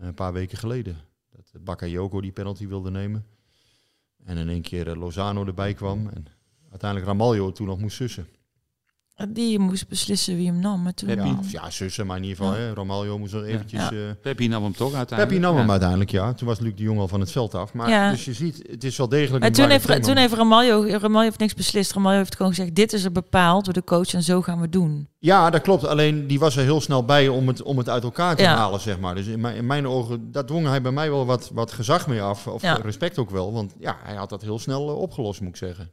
[0.00, 0.96] eh, een paar weken geleden.
[1.30, 3.24] Dat Bakayoko die penalty wilde nemen.
[4.24, 6.08] En in één keer Lozano erbij kwam.
[6.08, 6.26] En
[6.70, 8.26] uiteindelijk Ramaljo toen nog moest sussen.
[9.28, 10.82] Die moest beslissen wie hem nam.
[10.82, 12.54] Maar toen, Ja, of ja, sussen, maar in ieder geval.
[12.54, 12.60] Ja.
[13.06, 13.80] Hè, moest nog eventjes...
[13.80, 13.90] Ja.
[13.90, 15.28] eh, Peppi nam hem toch uiteindelijk.
[15.28, 16.32] Peppi nam hem uiteindelijk, ja.
[16.32, 17.72] Toen was Luc de Jong al van het veld af.
[17.74, 18.10] Maar Ja.
[18.10, 20.34] dus je ziet, het is wel degelijk En een toen heeft, toen heeft
[21.22, 21.92] heeft niks beslist.
[21.92, 24.68] Ramaljo heeft gewoon gezegd, dit is er bepaald door de coach en zo gaan we
[24.68, 25.08] doen.
[25.18, 25.86] Ja, dat klopt.
[25.86, 28.56] Alleen die was er heel snel bij om het, om het uit elkaar te Ja.
[28.56, 29.14] halen, zeg maar.
[29.14, 32.06] Dus in mijn, in mijn ogen, daar dwong hij bij mij wel wat, wat gezag
[32.06, 32.46] mee af.
[32.46, 32.74] Of Ja.
[32.74, 33.52] respect ook wel.
[33.52, 35.90] Want ja, hij had dat heel snel eh, opgelost, moet ik zeggen.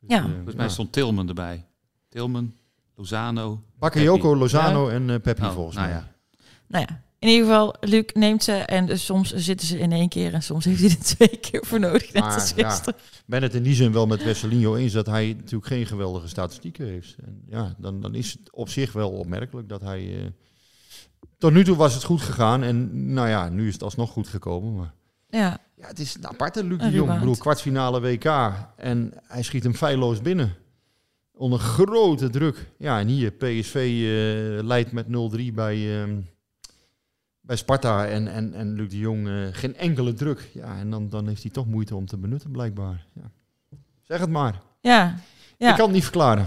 [0.00, 0.16] Dus, Ja.
[0.24, 1.66] eh, Volgens mij stond Tilman erbij.
[2.08, 2.54] Tilman,
[2.96, 3.62] Lozano.
[3.78, 4.36] Bakayoko.
[4.36, 4.94] Lozano Ja?
[4.94, 5.96] en eh Peppi Oh, volgens nou mij.
[5.96, 6.12] ja.
[6.66, 10.08] Nou ja, in ieder geval, Luc neemt ze en dus soms zitten ze in één
[10.08, 12.12] keer en soms heeft hij er twee keer voor nodig.
[12.12, 13.00] Net Maar, als ja, gisteren.
[13.26, 16.86] Ben het in die zin wel met Wesselinho eens dat hij natuurlijk geen geweldige statistieken
[16.86, 17.16] heeft.
[17.24, 20.18] En ja, dan, dan is het op zich wel opmerkelijk dat hij...
[20.20, 20.26] eh,
[21.38, 24.28] tot nu toe was het goed gegaan en nou ja, nu is het alsnog goed
[24.28, 24.74] gekomen.
[24.74, 24.92] Maar
[25.28, 27.12] Ja, ja, het is een aparte Luc de Jong.
[27.12, 28.24] Ik bedoel, kwartfinale WK
[28.76, 30.54] en hij schiet hem feilloos binnen.
[31.38, 32.70] Onder grote druk.
[32.78, 36.20] Ja, en hier PSV eh, leidt met 0-3 bij, ehm,
[37.40, 40.50] bij Sparta en, en, en Luc de Jong eh, geen enkele druk.
[40.52, 43.06] Ja, en dan, dan heeft hij toch moeite om te benutten blijkbaar.
[43.14, 43.30] Ja.
[44.02, 44.60] Zeg het maar.
[44.80, 45.18] ja,
[45.58, 45.70] ja.
[45.70, 46.46] Ik kan het niet verklaren.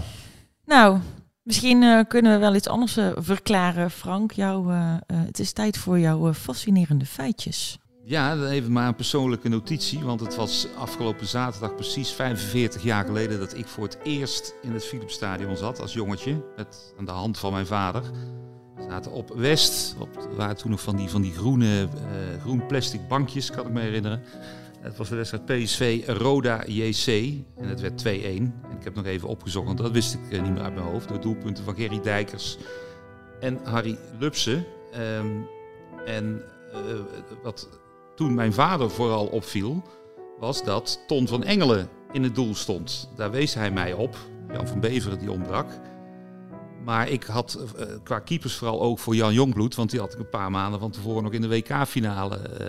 [0.64, 0.98] Nou,
[1.42, 4.32] misschien eh, kunnen we wel iets anders verklaren, Frank.
[4.32, 7.78] Jouw, eh, het is tijd voor jouw fascinerende feitjes.
[8.04, 9.98] Ja, even maar een persoonlijke notitie.
[9.98, 14.72] Want het was afgelopen zaterdag precies 45 jaar geleden dat ik voor het eerst in
[14.72, 16.44] het Philipsstadion zat als jongetje.
[16.56, 18.02] Met aan de hand van mijn vader.
[18.76, 19.96] We zaten op West.
[19.98, 23.72] Op, waren toen nog van die, van die groene, eh, groen plastic bankjes, kan ik
[23.72, 24.22] me herinneren.
[24.80, 27.06] Het was de wedstrijd PSV Roda JC.
[27.56, 28.06] En het werd 2-1.
[28.62, 30.86] En ik heb nog even opgezocht, want dat wist ik eh, niet meer uit mijn
[30.86, 31.08] hoofd.
[31.08, 32.58] Door doelpunten van Gerry Dijkers
[33.40, 34.64] en Harry Lupsen.
[34.92, 35.30] Ehm,
[36.06, 36.42] en
[36.72, 36.78] eh,
[37.42, 37.68] wat
[38.22, 39.82] toen mijn vader vooral opviel,
[40.38, 43.10] was dat Ton van Engelen in het doel stond.
[43.16, 44.16] Daar wees hij mij op.
[44.52, 45.66] Jan van Beveren die ontbrak.
[46.84, 49.74] Maar ik had eh, qua keepers vooral ook voor Jan Jongbloed.
[49.74, 52.66] Want die had ik een paar maanden van tevoren nog in de WK-finale eh,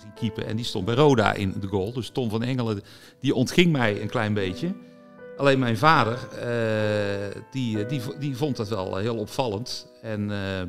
[0.00, 0.46] zien keepen.
[0.46, 1.92] En die stond bij Roda in de goal.
[1.92, 2.80] Dus Ton van Engelen
[3.20, 4.74] die ontging mij een klein beetje.
[5.36, 9.92] Alleen mijn vader, eh, die, die, die vond dat wel heel opvallend.
[10.02, 10.68] En ehm,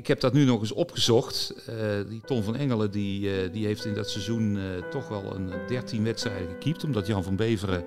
[0.00, 1.54] ik heb dat nu nog eens opgezocht.
[1.66, 1.74] Eh,
[2.08, 5.50] die Ton van Engelen die, eh, die heeft in dat seizoen eh, toch wel een
[5.68, 6.84] 13 wedstrijden gekiept.
[6.84, 7.84] Omdat Jan van Beveren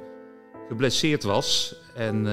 [0.67, 1.75] geblesseerd was.
[1.95, 2.27] En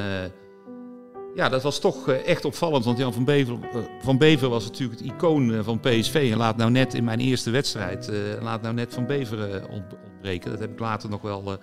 [1.35, 2.85] ja, dat was toch echt opvallend.
[2.85, 3.61] Want Jan van Beveren,
[4.03, 6.28] van Beveren was natuurlijk het icoon van PSV.
[6.33, 8.11] En laat nou net in mijn eerste wedstrijd,
[8.41, 10.51] laat nou net van Beveren ont- ontbreken.
[10.51, 11.59] Dat heb ik later nog wel,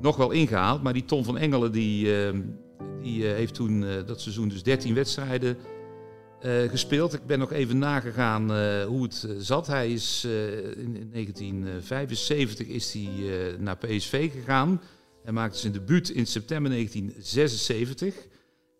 [0.00, 0.82] nog wel ingehaald.
[0.82, 2.08] Maar die Ton van Engelen die,
[3.02, 5.56] die heeft toen dat seizoen dus 13 wedstrijden
[6.42, 7.14] eh, gespeeld.
[7.14, 9.66] Ik ben nog even nagegaan eh, hoe het eh, zat.
[9.66, 13.08] Hij is in, in 1975 is hij,
[13.58, 14.80] naar PSV gegaan.
[15.24, 18.14] Hij maakte zijn debuut in september 1976.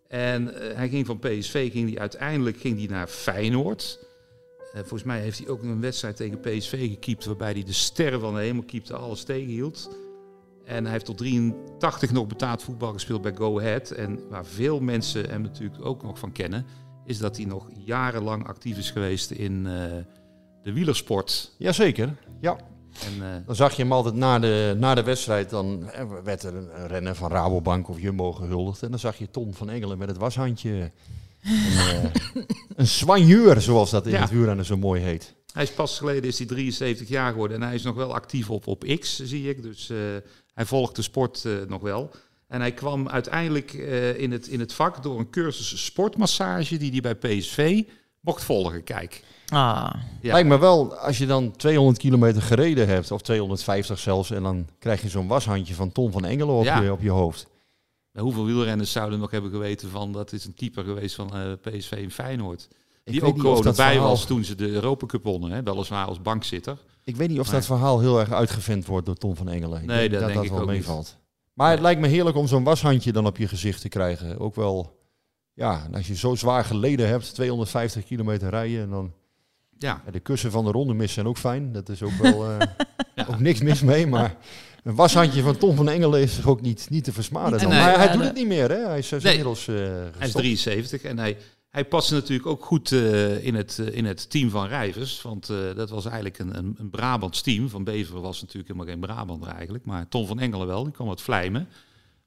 [0.08, 0.46] En
[0.76, 3.98] hij ging van PSV ging hij uiteindelijk ging hij naar Feyenoord.
[4.72, 7.24] Volgens mij heeft hij ook een wedstrijd tegen PSV gekiept...
[7.24, 9.90] waarbij hij de sterren van de hemel keepte, alles tegenhield.
[10.64, 13.90] En hij heeft tot 83 nog betaald voetbal gespeeld bij Go Ahead.
[13.90, 16.66] En waar veel mensen hem natuurlijk ook nog van kennen...
[17.07, 19.72] is dat hij nog jarenlang actief is geweest in eh,
[20.62, 21.53] de wielersport.
[21.59, 22.57] Jazeker, ja.
[23.07, 26.42] En, eh, Dan zag je hem altijd na de, na de wedstrijd, dan eh, werd
[26.42, 28.82] er een, een renner van Rabobank of Jumbo gehuldigd.
[28.82, 30.90] En dan zag je Ton van Engelen met het washandje.
[31.42, 32.05] Een, eh,
[32.76, 34.20] een soigneur, zoals dat in Ja.
[34.20, 35.34] het wielrennen zo mooi heet.
[35.53, 38.50] Hij is pas geleden is hij 73 jaar geworden en hij is nog wel actief
[38.50, 39.62] op, op X, zie ik.
[39.62, 39.90] Dus
[40.55, 42.11] hij volgt de sport nog wel.
[42.53, 46.90] En hij kwam uiteindelijk eh, in, het, in het vak door een cursus sportmassage die
[46.90, 47.82] hij bij PSV
[48.20, 48.84] mocht volgen.
[48.84, 49.22] Kijk.
[49.48, 49.90] Ah.
[50.20, 50.32] Ja.
[50.32, 54.66] Lijkt me wel, als je dan 200 kilometer gereden hebt, of 250 zelfs, en dan
[54.78, 56.80] krijg je zo'n washandje van Ton van Engelen op, Ja.
[56.80, 57.46] je, op je hoofd.
[58.12, 61.53] Nou, hoeveel wielrenners zouden nog hebben geweten van dat is een keeper geweest van eh,
[61.61, 62.68] PSV in Feyenoord.
[63.05, 65.50] Die ook gewoon erbij was toen ze de Europa Cup wonnen.
[65.50, 65.62] Hè?
[65.62, 66.78] Weliswaar als bankzitter.
[67.05, 69.80] Ik weet niet of dat verhaal heel erg uitgevend wordt door Tom van Engelen.
[69.80, 71.20] Ik nee, denk dat, dat denk dat ik wel ook meevalt.
[71.53, 74.38] Maar het lijkt me heerlijk om zo'n washandje dan op je gezicht te krijgen.
[74.38, 75.00] Ook wel,
[75.53, 79.12] ja, als je zo zwaar geleden hebt, 250 kilometer rijden en dan...
[79.78, 80.03] Ja.
[80.11, 81.72] De kussen van de ronde mis zijn ook fijn.
[81.72, 82.57] Dat is ook wel uh,
[83.14, 83.26] ja.
[83.30, 84.07] ook niks mis mee.
[84.07, 84.36] Maar
[84.84, 87.59] een washandje van Tom van Engelen is toch ook niet, niet te versmaden.
[87.59, 88.86] Nee, maar hij doet het niet meer, hè?
[88.86, 89.32] Hij is, hij is Nee.
[89.36, 89.76] inmiddels uh,
[90.18, 91.36] Hij is 73 en hij,
[91.72, 95.22] hij paste natuurlijk ook goed uh, in, het, uh, in het team van Rijvers.
[95.22, 97.68] Want uh, dat was eigenlijk een, een, een Brabants team.
[97.68, 99.84] Van Beveren was natuurlijk helemaal geen Brabander eigenlijk.
[99.84, 101.68] Maar Tom van Engelen wel, die kwam uit Vlijmen.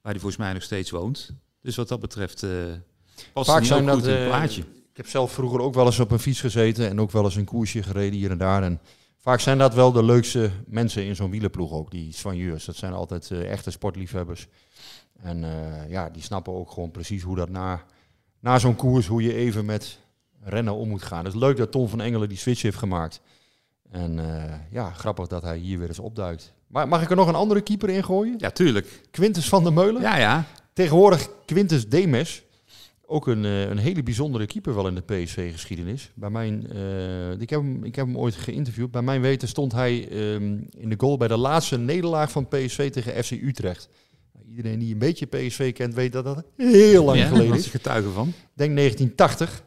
[0.02, 1.32] Waar hij volgens mij nog steeds woont.
[1.62, 2.46] Dus wat dat betreft
[3.34, 4.62] past Vaak hij zijn dat, goed in het eh, plaatje.
[4.62, 7.36] Ik heb zelf vroeger ook wel eens op een fiets gezeten en ook wel eens
[7.36, 8.64] een koersje gereden hier en daar.
[8.64, 8.80] En
[9.20, 12.66] vaak zijn dat wel de leukste mensen in zo'n wielerploeg ook, die soigneurs.
[12.66, 14.48] Dat zijn altijd echte sportliefhebbers.
[15.22, 15.46] En
[15.90, 17.86] ja, die snappen ook gewoon precies hoe dat na,
[18.46, 20.00] na zo'n koers, hoe je even met
[20.44, 21.26] rennen om moet gaan.
[21.26, 23.22] Het is leuk dat Tom van Engelen die switch heeft gemaakt.
[23.92, 26.54] En uh, ja, grappig dat hij hier weer eens opduikt.
[26.68, 28.36] Maar mag ik er nog een andere keeper in gooien?
[28.38, 29.02] Ja, tuurlijk.
[29.12, 30.02] Quintus van der Meulen.
[30.02, 30.46] Ja, ja.
[30.74, 32.44] Tegenwoordig Quintus Demes.
[33.06, 36.12] Ook een, uh, een hele bijzondere keeper wel in de PSV-geschiedenis.
[36.14, 38.92] Bij mijn, uh, ik, heb hem, ik heb hem ooit geïnterviewd.
[38.92, 42.92] Bij mijn weten stond hij um, in de goal bij de laatste nederlaag van PSV
[42.92, 43.90] tegen FC Utrecht.
[44.50, 47.68] Iedereen die een beetje PSV kent weet dat dat heel lang ja, geleden is.
[47.68, 48.28] getuige van.
[48.28, 49.64] Ik denk 1980.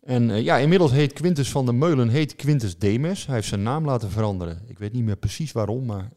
[0.00, 3.26] En uh, ja, inmiddels heet Quintus van der Meulen heet Quintus Demes.
[3.26, 4.62] Hij heeft zijn naam laten veranderen.
[4.66, 6.10] Ik weet niet meer precies waarom, maar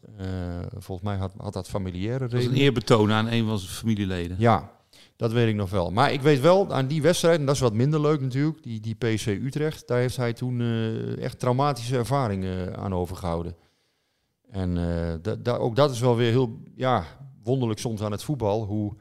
[0.78, 2.54] volgens mij had, had dat familiaire redenen.
[2.54, 4.36] een eerbetoon aan een van zijn familieleden.
[4.40, 4.76] Ja,
[5.16, 5.92] dat weet ik nog wel.
[5.92, 8.80] Maar ik weet wel, aan die wedstrijd, en dat is wat minder leuk natuurlijk, die,
[8.80, 13.56] die PC Utrecht, daar heeft hij toen uh, echt traumatische ervaringen aan overgehouden.
[14.50, 17.06] En uh, da, da, ook dat is wel weer heel ja,
[17.46, 18.94] wonderlijk soms aan het voetbal, hoe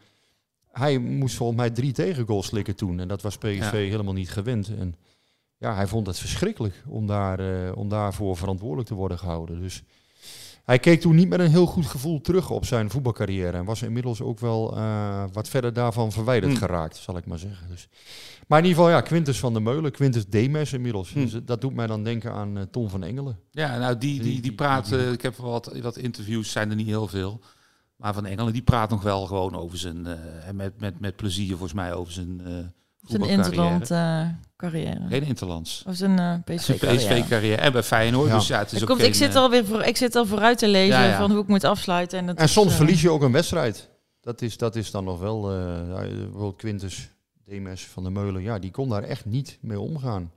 [0.73, 3.01] hij moest volgens mij drie tegengoals slikken toen.
[3.01, 3.71] En dat was PSV ja.
[3.71, 4.77] helemaal niet gewend.
[4.79, 4.95] En
[5.59, 9.61] ja, hij vond het verschrikkelijk om, daar, uh, om daarvoor verantwoordelijk te worden gehouden.
[9.61, 9.83] Dus
[10.65, 13.57] hij keek toen niet met een heel goed gevoel terug op zijn voetbalcarrière.
[13.57, 16.59] En was inmiddels ook wel uh, wat verder daarvan verwijderd mm.
[16.59, 17.69] geraakt, zal ik maar zeggen.
[17.69, 17.89] Dus.
[18.47, 21.13] Maar in ieder geval, ja, Quintus van der Meulen, Quintus Demes inmiddels.
[21.13, 21.23] Mm.
[21.23, 23.39] Dus dat doet mij dan denken aan uh, Tom van Engelen.
[23.51, 26.77] Ja, nou, die, die, die, die praat, uh, ik heb wat, wat interviews, zijn er
[26.77, 27.41] niet heel veel.
[27.97, 30.07] Maar van Engelen, die praat nog wel gewoon over zijn,
[30.53, 32.41] met, met, met plezier volgens mij, over zijn
[33.07, 34.27] zijn interland uh,
[34.57, 35.07] carrière.
[35.09, 35.85] Geen interlands.
[35.87, 37.15] Of zijn uh, PSV carrière.
[37.15, 38.29] PSV carrière en bij Feyenoord.
[38.29, 38.35] Ja.
[38.35, 40.59] Dus ja, het is ook komt, geen, ik, zit alweer voor, ik zit al vooruit
[40.59, 41.19] te lezen Ja, ja.
[41.19, 42.19] van hoe ik moet afsluiten.
[42.19, 43.91] En, dat En is, soms eh, verlies je ook een wedstrijd.
[44.21, 47.09] Dat is, dat is dan nog wel, uh, ja, bijvoorbeeld Quintus
[47.45, 50.33] Demes van der Meulen, ja, die kon daar echt niet mee omgaan.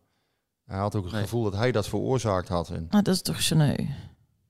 [0.65, 1.21] Hij had ook het Nee.
[1.21, 2.69] gevoel dat hij dat veroorzaakt had.
[2.69, 3.75] En Ah, dat is toch sneu.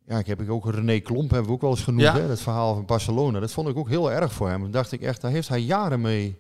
[0.08, 2.14] Ja, ik heb ik ook René Klomp hebben we ook wel eens genoemd, Ja.
[2.18, 3.40] hè, dat verhaal van Barcelona.
[3.40, 4.62] Dat vond ik ook heel erg voor hem.
[4.62, 6.38] Dan dacht ik echt, daar heeft hij jaren mee,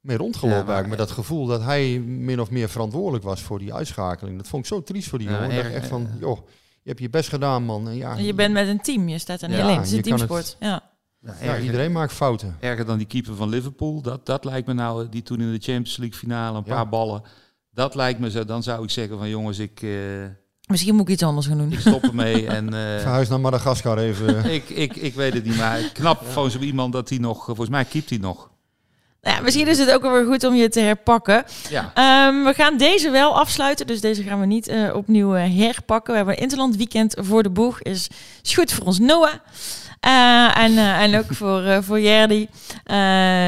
[0.00, 0.86] mee rondgelopen Ja.
[0.86, 4.36] Met dat gevoel dat hij min of meer verantwoordelijk was voor die uitschakeling.
[4.36, 5.50] Dat vond ik zo triest voor die Ja, jongen.
[5.56, 6.38] Ik dacht echt van, eh, joh,
[6.82, 7.88] je hebt je best gedaan, man.
[7.88, 9.76] En ja, je bent met een team, je staat er niet Ja, alleen.
[9.76, 10.56] Het is een teamsport.
[10.60, 10.82] Ja.
[11.20, 12.56] Ja, ja, iedereen maakt fouten.
[12.60, 14.00] Erger dan die keeper van Liverpool.
[14.02, 16.74] Dat, dat lijkt me nou, die toen in de Champions League finale een Ja.
[16.74, 17.22] paar ballen.
[17.70, 18.44] Dat lijkt me zo.
[18.44, 19.90] Dan zou ik zeggen van jongens, ik, eh,
[20.74, 21.72] Misschien moet ik iets anders gaan doen.
[21.72, 22.46] ik stop ermee.
[22.58, 24.44] en eh, Verhuis naar Madagaskar even.
[24.54, 27.68] ik, ik, ik weet het niet, maar knap van zo iemand dat hij nog, volgens
[27.68, 28.50] mij keept hij nog.
[29.22, 31.44] Nou ja, misschien is het ook wel weer goed om je te herpakken.
[31.70, 31.92] Ja.
[31.94, 36.10] Ehm, we gaan deze wel afsluiten, dus deze gaan we niet eh, opnieuw eh, herpakken.
[36.10, 37.82] We hebben een Interland weekend voor de boeg.
[37.82, 38.08] Is,
[38.42, 39.32] is goed voor ons Noah.
[40.04, 42.46] Eh, en, eh, en ook voor, eh voor Jerdy.
[42.84, 42.96] Eh,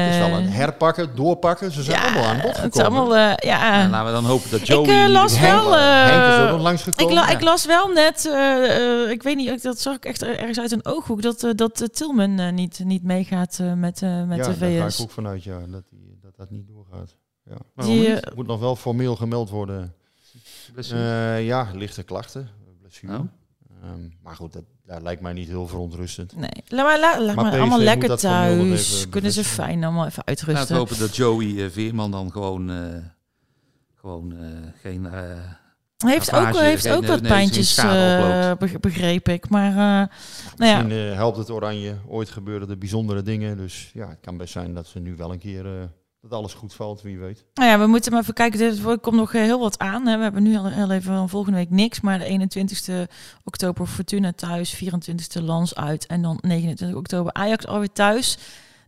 [0.03, 1.71] Het is wel een herpakken, doorpakken.
[1.71, 2.99] Ze zijn ja, allemaal aan bod Het is gekomen.
[3.01, 3.81] allemaal, eh, ja.
[3.81, 5.03] En laten we dan hopen dat ik Joey...
[5.03, 5.75] in las wel...
[5.77, 7.13] eh, Henk is ook nog langs ik, gekomen.
[7.13, 10.59] la, ik las wel net, eh, eh, ik weet niet, dat zag ik echt ergens
[10.59, 14.43] uit een ooghoek, dat, dat Tilman eh, niet, niet meegaat eh, met, eh, met ja,
[14.51, 14.97] de daar ga VS.
[14.97, 17.15] ik ook vanuit, ja, dat die, dat, dat niet doorgaat.
[17.45, 17.85] Ja.
[17.85, 19.93] Die, Die, moet nog wel formeel gemeld worden.
[20.91, 22.49] Eh, ja, lichte klachten.
[22.81, 23.13] Blessure.
[23.17, 23.19] Oh.
[23.83, 26.35] Ehm, maar goed, dat, dat lijkt mij niet heel verontrustend.
[26.35, 29.09] Nee, laat maar, laat, laat Maar allemaal lekker thuis.
[29.09, 30.75] Kunnen ze fijn allemaal even Laten we uitrusten.
[30.75, 32.77] hopen dat Joey eh, Veerman dan gewoon, eh,
[33.95, 34.47] gewoon eh,
[34.81, 35.05] geen...
[35.05, 35.11] eh,
[35.97, 38.59] Hij heeft ook, heeft geen- ook wat nee, pijntjes, schade eh, oploopt.
[38.59, 39.49] beg- begreep ik.
[39.49, 40.07] Maar eh, nou
[40.57, 41.95] ja, Misschien eh, helpt het Oranje.
[42.07, 43.57] Ooit gebeurden er bijzondere dingen.
[43.57, 45.89] Dus ja, het kan best zijn dat ze nu wel een keer...
[46.21, 47.45] dat alles goed valt, wie weet.
[47.53, 48.59] nou ja, we moeten maar even kijken.
[48.59, 50.07] Er komt nog eh, heel wat aan.
[50.07, 50.17] Hè.
[50.17, 52.01] We hebben nu al heel even volgende week niks.
[52.01, 53.11] Maar de 21ste
[53.43, 54.83] oktober Fortuna thuis.
[54.83, 56.05] 24ste Lans uit.
[56.05, 58.37] En dan 29 oktober Ajax alweer thuis.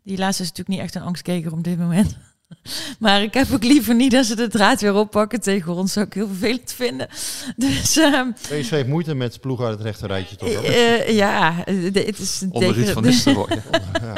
[0.04, 2.18] Die laatste is natuurlijk niet echt een angstkeker op dit moment.
[3.00, 5.94] Maar ik heb ook liever niet dat ze de draad weer oppakken tegen ons.
[5.94, 7.08] Zou ik heel vervelend vinden.
[7.56, 10.50] Dus, um, PSV heeft moeite met ploeg uit het rechterrijtje, toch?
[10.50, 12.44] Uh, ja, het is...
[12.50, 13.48] Onder Ruud van Nistelrooy.
[13.62, 13.62] ja,
[14.02, 14.14] ja,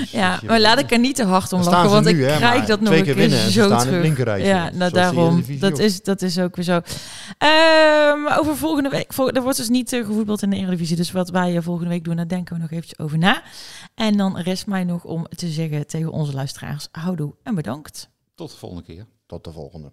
[0.00, 2.64] dus ja maar laat ik er niet te hard om lachen, want nu, ik krijg
[2.64, 4.42] dat nog een keer winnen, zo terug.
[4.42, 5.44] Ja, nou daarom.
[5.58, 6.74] Dat is, dat is ook weer zo.
[6.74, 9.12] Um, over volgende week.
[9.12, 10.96] Vol, er wordt dus niet uh, gevoetbald in de Eredivisie.
[10.96, 13.42] Dus wat wij volgende week doen, daar denken we nog eventjes over na.
[13.94, 18.10] En dan rest mij nog om te zeggen tegen onze luisteraars, houdoe en bedankt.
[18.34, 19.06] Tot de volgende keer.
[19.26, 19.92] Tot de volgende.